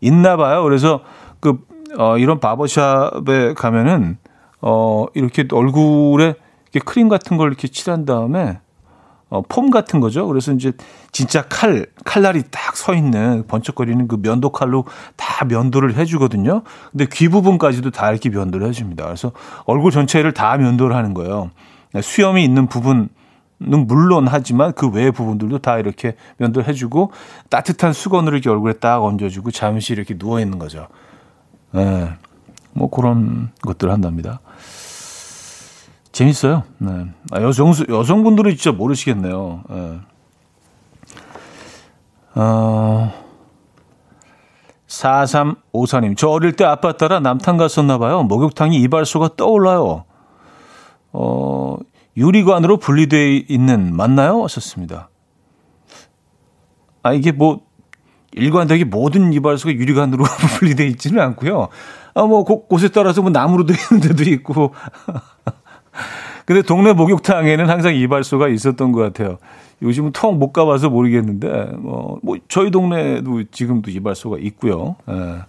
있나 0.00 0.36
봐요. 0.36 0.62
그래서 0.62 1.00
그, 1.40 1.58
어, 1.98 2.18
이런 2.18 2.38
바버샵에 2.38 3.54
가면은, 3.56 4.18
어, 4.60 5.06
이렇게 5.14 5.46
얼굴에 5.50 6.34
이렇게 6.72 6.84
크림 6.84 7.08
같은 7.08 7.36
걸 7.36 7.48
이렇게 7.48 7.66
칠한 7.66 8.04
다음에 8.04 8.60
어, 9.30 9.42
폼 9.48 9.70
같은 9.70 10.00
거죠. 10.00 10.26
그래서 10.26 10.52
이제 10.52 10.72
진짜 11.12 11.42
칼, 11.42 11.86
칼날이 12.04 12.42
딱 12.50 12.68
서 12.78 12.94
있는 12.94 13.44
번쩍거리는 13.48 14.06
그 14.06 14.18
면도 14.22 14.50
칼로 14.50 14.84
다 15.16 15.44
면도를 15.44 15.96
해주거든요. 15.96 16.62
근데 16.92 17.06
귀 17.12 17.28
부분까지도 17.28 17.90
다 17.90 18.10
이렇게 18.10 18.30
면도를 18.30 18.68
해줍니다. 18.68 19.04
그래서 19.04 19.32
얼굴 19.64 19.90
전체를 19.90 20.32
다 20.32 20.56
면도를 20.56 20.94
하는 20.94 21.12
거예요. 21.12 21.50
수염이 22.00 22.44
있는 22.44 22.68
부분은 22.68 23.08
물론 23.58 24.28
하지만 24.28 24.72
그 24.74 24.88
외의 24.88 25.10
부분들도 25.10 25.58
다 25.58 25.78
이렇게 25.78 26.14
면도를 26.36 26.68
해주고 26.68 27.10
따뜻한 27.50 27.92
수건으로 27.92 28.36
이렇게 28.36 28.48
얼굴에 28.48 28.74
딱 28.74 29.02
얹어주고 29.02 29.50
잠시 29.50 29.92
이렇게 29.92 30.16
누워 30.16 30.38
있는 30.40 30.58
거죠. 30.58 30.86
예. 31.74 31.84
네. 31.84 32.12
뭐 32.74 32.88
그런 32.88 33.50
것들을 33.62 33.92
한답니다. 33.92 34.40
재밌어요. 36.18 36.64
네. 36.78 37.06
아, 37.30 37.40
여성, 37.42 37.72
여성분들은 37.88 38.56
진짜 38.56 38.76
모르시겠네요. 38.76 39.62
네. 39.70 40.00
어, 42.34 43.12
4354님, 44.88 46.16
저 46.16 46.30
어릴 46.30 46.56
때 46.56 46.64
아빠 46.64 46.96
따라 46.96 47.20
남탕 47.20 47.56
갔었나봐요. 47.56 48.24
목욕탕이 48.24 48.80
이발소가 48.80 49.36
떠올라요. 49.36 50.06
어, 51.12 51.76
유리관으로 52.16 52.78
분리되어 52.78 53.42
있는, 53.48 53.94
맞나요? 53.94 54.42
하셨습니다. 54.42 55.10
아, 57.04 57.12
이게 57.12 57.30
뭐, 57.30 57.60
일관되게 58.32 58.86
모든 58.86 59.32
이발소가 59.32 59.72
유리관으로 59.72 60.24
분리되어 60.58 60.86
있지는 60.88 61.22
않고요. 61.22 61.68
아, 62.14 62.22
뭐, 62.24 62.42
곳 62.42 62.68
곳에 62.68 62.88
따라서 62.88 63.22
뭐 63.22 63.30
나무로 63.30 63.66
되어 63.66 63.76
있는 63.92 64.08
데도 64.08 64.28
있고. 64.30 64.74
근데 66.44 66.62
동네 66.62 66.92
목욕탕에는 66.92 67.68
항상 67.68 67.94
이발소가 67.94 68.48
있었던 68.48 68.92
것 68.92 69.00
같아요. 69.00 69.38
요즘은 69.82 70.12
통 70.12 70.38
못 70.38 70.52
가봐서 70.52 70.90
모르겠는데, 70.90 71.72
뭐, 71.78 72.18
뭐, 72.22 72.36
저희 72.48 72.70
동네도 72.70 73.44
지금도 73.52 73.90
이발소가 73.90 74.38
있고요. 74.40 74.96
예. 75.10 75.42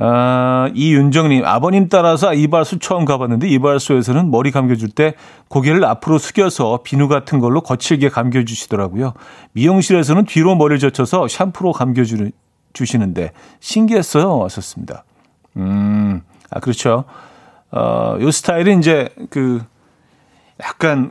아, 0.00 0.70
이윤정님, 0.74 1.44
아버님 1.44 1.88
따라서 1.88 2.32
이발소 2.32 2.78
처음 2.78 3.04
가봤는데, 3.04 3.48
이발소에서는 3.48 4.30
머리 4.30 4.52
감겨줄 4.52 4.90
때 4.90 5.14
고개를 5.48 5.84
앞으로 5.84 6.18
숙여서 6.18 6.80
비누 6.84 7.08
같은 7.08 7.40
걸로 7.40 7.62
거칠게 7.62 8.08
감겨주시더라고요. 8.10 9.14
미용실에서는 9.52 10.26
뒤로 10.26 10.54
머리를 10.54 10.78
젖혀서 10.78 11.26
샴푸로 11.26 11.72
감겨주시는데, 11.72 13.32
신기했어요. 13.58 14.38
왔었습니다. 14.38 15.04
음, 15.56 16.22
아, 16.50 16.60
그렇죠. 16.60 17.04
어, 17.70 18.16
요 18.20 18.30
스타일은 18.30 18.78
이제 18.78 19.08
그 19.30 19.62
약간 20.62 21.10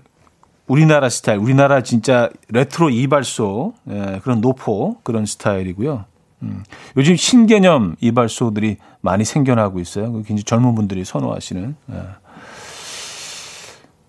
우리나라 0.68 1.08
스타일, 1.10 1.40
우리나라 1.40 1.82
진짜 1.82 2.30
레트로 2.50 2.90
이발소, 2.90 3.74
예, 3.90 4.20
그런 4.24 4.42
노포 4.42 4.98
그런 5.04 5.26
스타일이고요. 5.26 6.06
음, 6.44 6.64
요즘 6.98 7.16
신개념 7.16 7.96
이발소들이 8.02 8.78
많이 9.02 9.24
생겨나고 9.24 9.80
있어요. 9.80 10.12
굉장히 10.14 10.44
젊은 10.44 10.76
분들이 10.76 11.06
선호하시는. 11.06 11.76
예. 11.92 12.02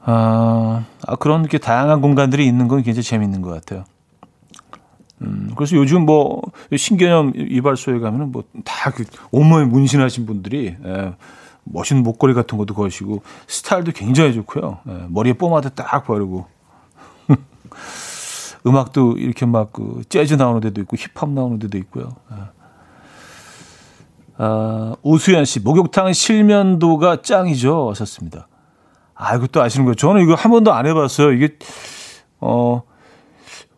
아, 0.01 0.85
아, 1.07 1.17
그런 1.17 1.47
게 1.47 1.59
다양한 1.59 2.01
공간들이 2.01 2.47
있는 2.47 2.67
건 2.69 2.83
굉장히 2.83 3.03
재밌는 3.05 3.43
것 3.43 3.51
같아요. 3.51 3.85
음, 5.23 5.51
그래서 5.57 5.77
요즘 5.77 6.07
뭐 6.07 6.43
신개념 6.77 7.33
이발소에 7.35 7.99
가면은 7.99 8.33
뭐 8.33 8.43
다 8.65 8.91
그 8.91 9.05
온몸에 9.31 9.65
문신하신 9.65 10.27
분들이 10.27 10.77
예, 10.85 11.13
멋있는 11.73 12.03
목걸이 12.03 12.35
같은 12.35 12.59
것도 12.59 12.75
거시고 12.75 13.23
스타일도 13.47 13.93
굉장히 13.93 14.35
좋고요. 14.35 14.79
예, 14.89 15.07
머리에 15.09 15.33
뽀마드 15.35 15.71
딱 15.71 16.05
바르고 16.07 16.47
음악도 18.67 19.13
이렇게 19.19 19.47
막 19.47 19.73
그 19.73 20.03
재즈 20.09 20.35
나오는 20.35 20.61
데도 20.61 20.81
있고 20.83 20.97
힙합 20.97 21.31
나오는 21.31 21.59
데도 21.59 21.79
있고요. 21.79 22.09
예. 22.33 22.37
아, 24.39 24.95
오수연 25.03 25.45
씨 25.45 25.61
목욕탕 25.61 26.13
실면도가 26.13 27.23
짱이죠. 27.23 27.91
하셨습니다. 27.91 28.49
아, 29.15 29.35
이것도 29.35 29.61
아시는 29.61 29.85
거예요. 29.85 29.95
저는 29.97 30.23
이거 30.23 30.35
한 30.35 30.51
번도 30.53 30.73
안 30.73 30.87
해봤어요. 30.87 31.33
이게 31.33 31.57
어 32.41 32.83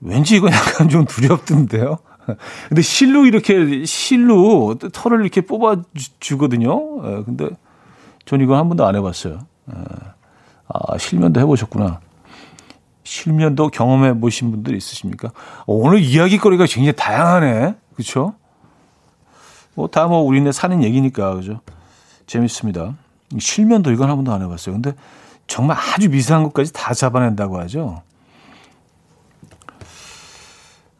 왠지 0.01 0.37
이거 0.37 0.49
약간 0.49 0.89
좀 0.89 1.07
두렵던데요. 1.07 1.99
근데 2.69 2.83
실로 2.83 3.25
이렇게 3.25 3.85
실로 3.87 4.77
털을 4.93 5.23
이렇게 5.23 5.41
뽑아 5.41 5.83
주거든요. 6.21 6.79
예, 7.05 7.23
근데 7.25 7.49
전 8.27 8.41
이거 8.41 8.57
한 8.57 8.69
번도 8.69 8.87
안 8.87 8.95
해봤어요. 8.97 9.39
예. 9.75 9.75
아, 10.69 10.99
실면도 10.99 11.41
해보셨구나. 11.41 12.01
실면도 13.03 13.69
경험해 13.69 14.21
보신 14.21 14.51
분들 14.53 14.77
있으십니까? 14.77 15.31
오늘 15.67 16.01
이야기거리가 16.01 16.67
굉장히 16.67 16.93
다양하네. 16.95 17.75
그렇죠? 17.95 18.35
뭐 19.75 19.89
다 19.89 20.07
뭐 20.07 20.21
우리네 20.21 20.53
사는 20.53 20.83
얘기니까 20.83 21.35
그죠? 21.35 21.61
재밌습니다. 22.27 22.95
실면도 23.39 23.91
이건 23.93 24.09
한 24.11 24.17
번도 24.17 24.33
안 24.33 24.43
해봤어요. 24.43 24.75
근데 24.75 24.93
정말 25.47 25.77
아주 25.77 26.09
미세한 26.09 26.43
것까지 26.45 26.73
다 26.73 26.95
잡아낸다고 26.95 27.59
하죠. 27.61 28.03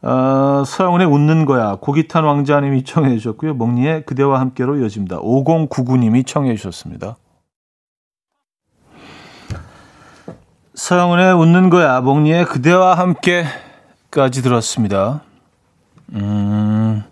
어, 0.03 0.63
서영은의 0.65 1.07
웃는 1.07 1.45
거야. 1.45 1.75
고기탄 1.75 2.23
왕자님이 2.23 2.83
청해 2.83 3.17
주셨고요. 3.17 3.53
몽니의 3.53 4.05
그대와 4.05 4.39
함께로 4.39 4.77
이어집니다. 4.77 5.19
5099님이 5.19 6.25
청해 6.25 6.55
주셨습니다. 6.55 7.17
서영은의 10.73 11.33
웃는 11.33 11.69
거야. 11.69 12.01
몽니의 12.01 12.45
그대와 12.45 12.95
함께까지 12.95 14.41
들었습니다. 14.41 15.21
음, 16.13 17.03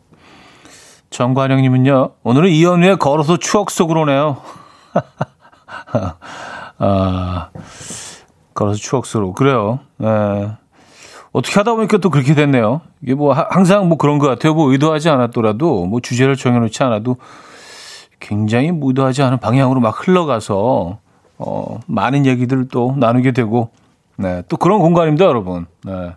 정관영님은요. 1.11 2.11
오늘은 2.23 2.49
이연우의 2.49 2.97
걸어서 2.97 3.37
추억 3.37 3.69
속으로네요. 3.69 4.37
아, 6.79 7.49
걸어서 8.55 8.79
추억 8.79 9.05
속으로. 9.05 9.33
그래요. 9.33 9.79
예. 10.01 10.49
어떻게 11.31 11.55
하다 11.55 11.75
보니까 11.75 11.97
또 11.97 12.09
그렇게 12.09 12.33
됐네요. 12.33 12.81
이게 13.01 13.13
뭐 13.13 13.33
항상 13.33 13.87
뭐 13.87 13.97
그런 13.97 14.17
것 14.19 14.27
같아요. 14.27 14.53
뭐 14.53 14.71
의도하지 14.71 15.09
않았더라도 15.09 15.85
뭐 15.85 15.99
주제를 15.99 16.35
정해놓지 16.35 16.83
않아도 16.83 17.17
굉장히 18.19 18.71
무도하지 18.71 19.21
않은 19.23 19.39
방향으로 19.39 19.79
막 19.79 20.07
흘러가서 20.07 20.99
어, 21.37 21.79
많은 21.87 22.25
얘기들을 22.25 22.67
또 22.69 22.95
나누게 22.97 23.31
되고 23.31 23.69
네, 24.19 24.43
또 24.49 24.57
그런 24.57 24.79
공간입니다, 24.79 25.23
여러분. 25.23 25.65
네. 25.85 26.13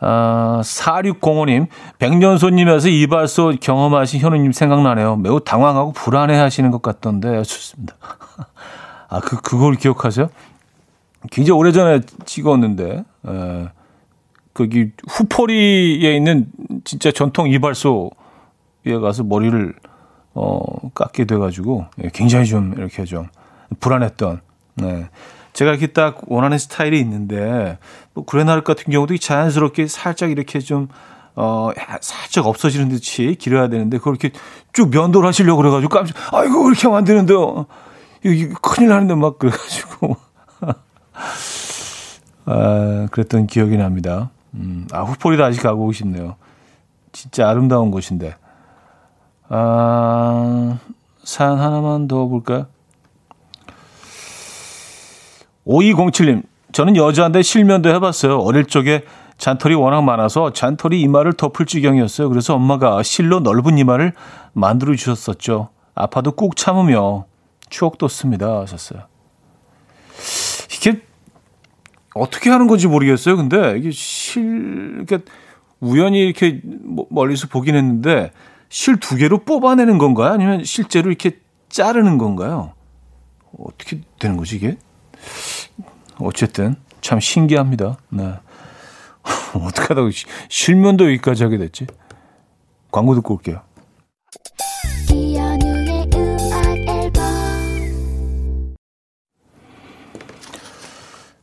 아, 0.00 0.60
4605님, 0.64 1.68
백년손님에서 2.00 2.88
이발소 2.88 3.54
경험하신 3.60 4.20
현우님 4.20 4.50
생각나네요. 4.50 5.16
매우 5.16 5.38
당황하고 5.38 5.92
불안해 5.92 6.36
하시는 6.36 6.72
것 6.72 6.82
같던데, 6.82 7.42
좋습니다. 7.44 7.94
아, 9.08 9.20
그, 9.20 9.40
그걸 9.40 9.76
기억하세요? 9.76 10.28
굉장히 11.30 11.58
오래 11.58 11.72
전에 11.72 12.00
찍었는데, 12.24 13.04
에, 13.28 13.68
거기 14.54 14.92
후포리에 15.08 16.16
있는 16.16 16.46
진짜 16.84 17.10
전통 17.10 17.48
이발소에 17.48 18.10
가서 19.00 19.24
머리를, 19.24 19.74
어, 20.34 20.90
깎게 20.94 21.24
돼가지고, 21.24 21.86
예, 22.04 22.10
굉장히 22.12 22.46
좀 22.46 22.74
이렇게 22.76 23.04
좀 23.04 23.28
불안했던, 23.80 24.40
네. 24.76 25.08
제가 25.52 25.72
이렇게 25.72 25.88
딱 25.88 26.20
원하는 26.26 26.56
스타일이 26.56 27.00
있는데 27.00 27.78
뭐 28.14 28.24
그레나르 28.24 28.62
같은 28.62 28.92
경우도 28.92 29.16
자연스럽게 29.16 29.88
살짝 29.88 30.30
이렇게 30.30 30.60
좀 30.60 30.86
어, 31.34 31.70
살짝 32.00 32.46
없어지는 32.46 32.88
듯이 32.88 33.36
길어야 33.38 33.68
되는데, 33.68 33.98
그걸 33.98 34.16
이렇게 34.20 34.36
쭉 34.72 34.90
면도를 34.90 35.28
하시려고 35.28 35.58
그래가지고 35.62 35.88
깜짝, 35.88 36.34
아이고, 36.34 36.64
그렇게 36.64 36.82
하면 36.82 36.98
안 36.98 37.04
되는데요. 37.04 37.66
이거 38.24 38.58
큰일 38.60 38.88
나는데 38.88 39.14
막 39.14 39.38
그래가지고. 39.38 40.16
아, 42.46 43.06
그랬던 43.10 43.46
기억이 43.46 43.76
납니다. 43.76 44.30
음, 44.54 44.86
아, 44.92 45.02
후포리도 45.02 45.44
아직 45.44 45.62
가고 45.62 45.92
싶네요. 45.92 46.36
진짜 47.12 47.48
아름다운 47.48 47.90
곳인데. 47.90 48.34
아, 49.48 50.78
사연 51.24 51.58
하나만 51.58 52.08
더 52.08 52.26
볼까요? 52.26 52.66
5207님, 55.66 56.42
저는 56.72 56.96
여자인데 56.96 57.42
실면도 57.42 57.90
해봤어요. 57.90 58.38
어릴 58.38 58.64
적에 58.64 59.04
잔털이 59.36 59.74
워낙 59.74 60.02
많아서 60.02 60.52
잔털이 60.52 61.00
이마를 61.02 61.32
덮을 61.34 61.66
지경이었어요. 61.66 62.28
그래서 62.28 62.54
엄마가 62.54 63.02
실로 63.02 63.40
넓은 63.40 63.78
이마를 63.78 64.12
만들어 64.52 64.94
주셨었죠. 64.94 65.68
아파도 65.94 66.32
꾹 66.32 66.56
참으며 66.56 67.26
추억 67.68 67.98
돋습니다. 67.98 68.60
하셨어요. 68.60 69.02
이게 70.74 71.02
어떻게 72.18 72.50
하는 72.50 72.66
건지 72.66 72.86
모르겠어요. 72.86 73.36
근데 73.36 73.76
이게 73.78 73.90
실, 73.90 74.94
이렇게 74.96 75.18
우연히 75.80 76.20
이렇게 76.20 76.60
멀리서 77.10 77.46
보긴 77.48 77.76
했는데 77.76 78.32
실 78.68 78.98
두 78.98 79.16
개로 79.16 79.44
뽑아내는 79.44 79.98
건가요? 79.98 80.32
아니면 80.32 80.64
실제로 80.64 81.08
이렇게 81.10 81.38
자르는 81.68 82.18
건가요? 82.18 82.72
어떻게 83.58 84.00
되는 84.18 84.36
거지 84.36 84.56
이게? 84.56 84.76
어쨌든 86.18 86.76
참 87.00 87.20
신기합니다. 87.20 87.98
네. 88.10 88.34
어떻게 89.54 89.88
하다가 89.88 90.08
실면도 90.48 91.04
여기까지 91.06 91.44
하게 91.44 91.58
됐지? 91.58 91.86
광고 92.90 93.14
듣고 93.14 93.34
올게요. 93.34 93.62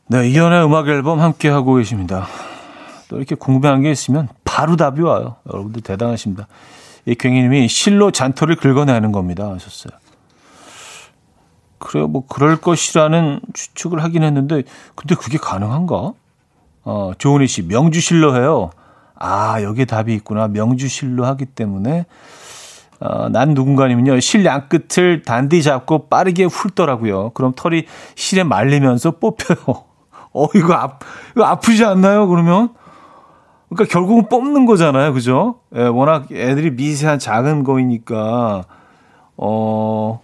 네, 0.08 0.28
이연의 0.28 0.64
음악 0.64 0.88
앨범 0.88 1.20
함께 1.20 1.48
하고 1.48 1.74
계십니다. 1.74 2.26
또 3.08 3.16
이렇게 3.16 3.34
궁금한 3.34 3.82
게 3.82 3.90
있으면 3.90 4.28
바로 4.44 4.76
답이 4.76 5.02
와요. 5.02 5.36
여러분들 5.52 5.82
대단하십니다. 5.82 6.46
이 7.06 7.14
괭이님이 7.14 7.68
실로 7.68 8.10
잔털을 8.12 8.56
긁어내는 8.56 9.10
겁니다. 9.12 9.50
하셨어요. 9.52 9.98
그래요, 11.78 12.06
뭐 12.06 12.24
그럴 12.26 12.56
것이라는 12.56 13.40
추측을 13.52 14.02
하긴 14.02 14.22
했는데, 14.22 14.62
근데 14.94 15.14
그게 15.14 15.38
가능한가? 15.38 16.12
어, 16.84 17.12
조은희 17.18 17.48
씨, 17.48 17.62
명주실로 17.62 18.36
해요. 18.36 18.70
아, 19.16 19.60
여기에 19.62 19.86
답이 19.86 20.14
있구나. 20.14 20.46
명주실로 20.48 21.26
하기 21.26 21.46
때문에. 21.46 22.06
어, 23.00 23.28
난 23.28 23.50
누군가님은요, 23.54 24.20
실 24.20 24.46
양 24.46 24.68
끝을 24.68 25.22
단디 25.22 25.62
잡고 25.64 26.08
빠르게 26.08 26.44
훑더라고요. 26.44 27.30
그럼 27.30 27.52
털이 27.56 27.86
실에 28.14 28.42
말리면서 28.44 29.12
뽑혀요. 29.18 29.84
어, 30.36 30.48
이거 30.54 30.74
아, 30.74 30.98
이거 31.34 31.44
아프지 31.44 31.84
않나요, 31.84 32.28
그러면? 32.28 32.74
그러니까 33.68 33.90
결국은 33.92 34.28
뽑는 34.28 34.66
거잖아요. 34.66 35.12
그죠? 35.12 35.60
예, 35.74 35.82
워낙 35.86 36.30
애들이 36.30 36.70
미세한 36.70 37.18
작은 37.18 37.64
거이니까, 37.64 38.64
어, 39.36 40.20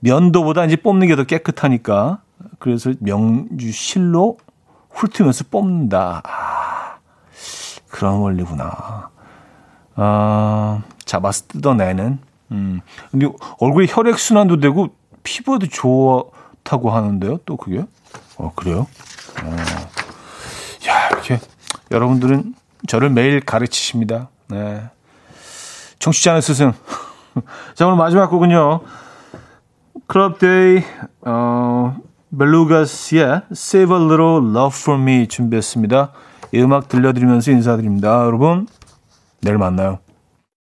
면도보다 0.00 0.64
이제 0.64 0.76
뽑는 0.76 1.08
게 1.08 1.16
더 1.16 1.24
깨끗하니까. 1.24 2.20
그래서 2.60 2.92
명주실로 3.00 4.38
훑으면서 4.90 5.44
뽑는다. 5.50 6.22
아, 6.24 6.98
그런 7.88 8.18
원리구나. 8.18 9.10
아, 9.96 10.82
잡아서 11.04 11.44
뜯어내는. 11.48 12.18
음. 12.52 12.80
근데 13.10 13.28
얼굴에 13.58 13.86
혈액순환도 13.88 14.60
되고 14.60 14.88
피부에도 15.24 15.66
좋다고 15.66 16.90
하는데요. 16.90 17.38
또 17.44 17.56
그게? 17.56 17.84
어, 18.36 18.52
그래요? 18.54 18.86
어. 19.44 19.56
야, 20.88 21.08
이렇게 21.10 21.40
여러분들은 21.90 22.54
저를 22.86 23.10
매일 23.10 23.40
가르치십니다. 23.40 24.28
네. 24.48 24.82
청취자는 25.98 26.40
스승. 26.40 26.72
자, 27.74 27.86
오늘 27.86 27.98
마지막 27.98 28.28
곡은요. 28.28 28.80
클럽데이 30.06 30.82
어, 31.22 31.96
멜루가스의 32.30 33.42
Save 33.52 33.96
a 33.96 34.02
Little 34.02 34.38
Love 34.38 34.76
for 34.80 35.00
Me 35.00 35.26
준비했습니다. 35.26 36.12
이 36.52 36.60
음악 36.60 36.88
들려드리면서 36.88 37.50
인사드립니다. 37.50 38.24
여러분, 38.24 38.66
내일 39.42 39.58
만나요. 39.58 39.98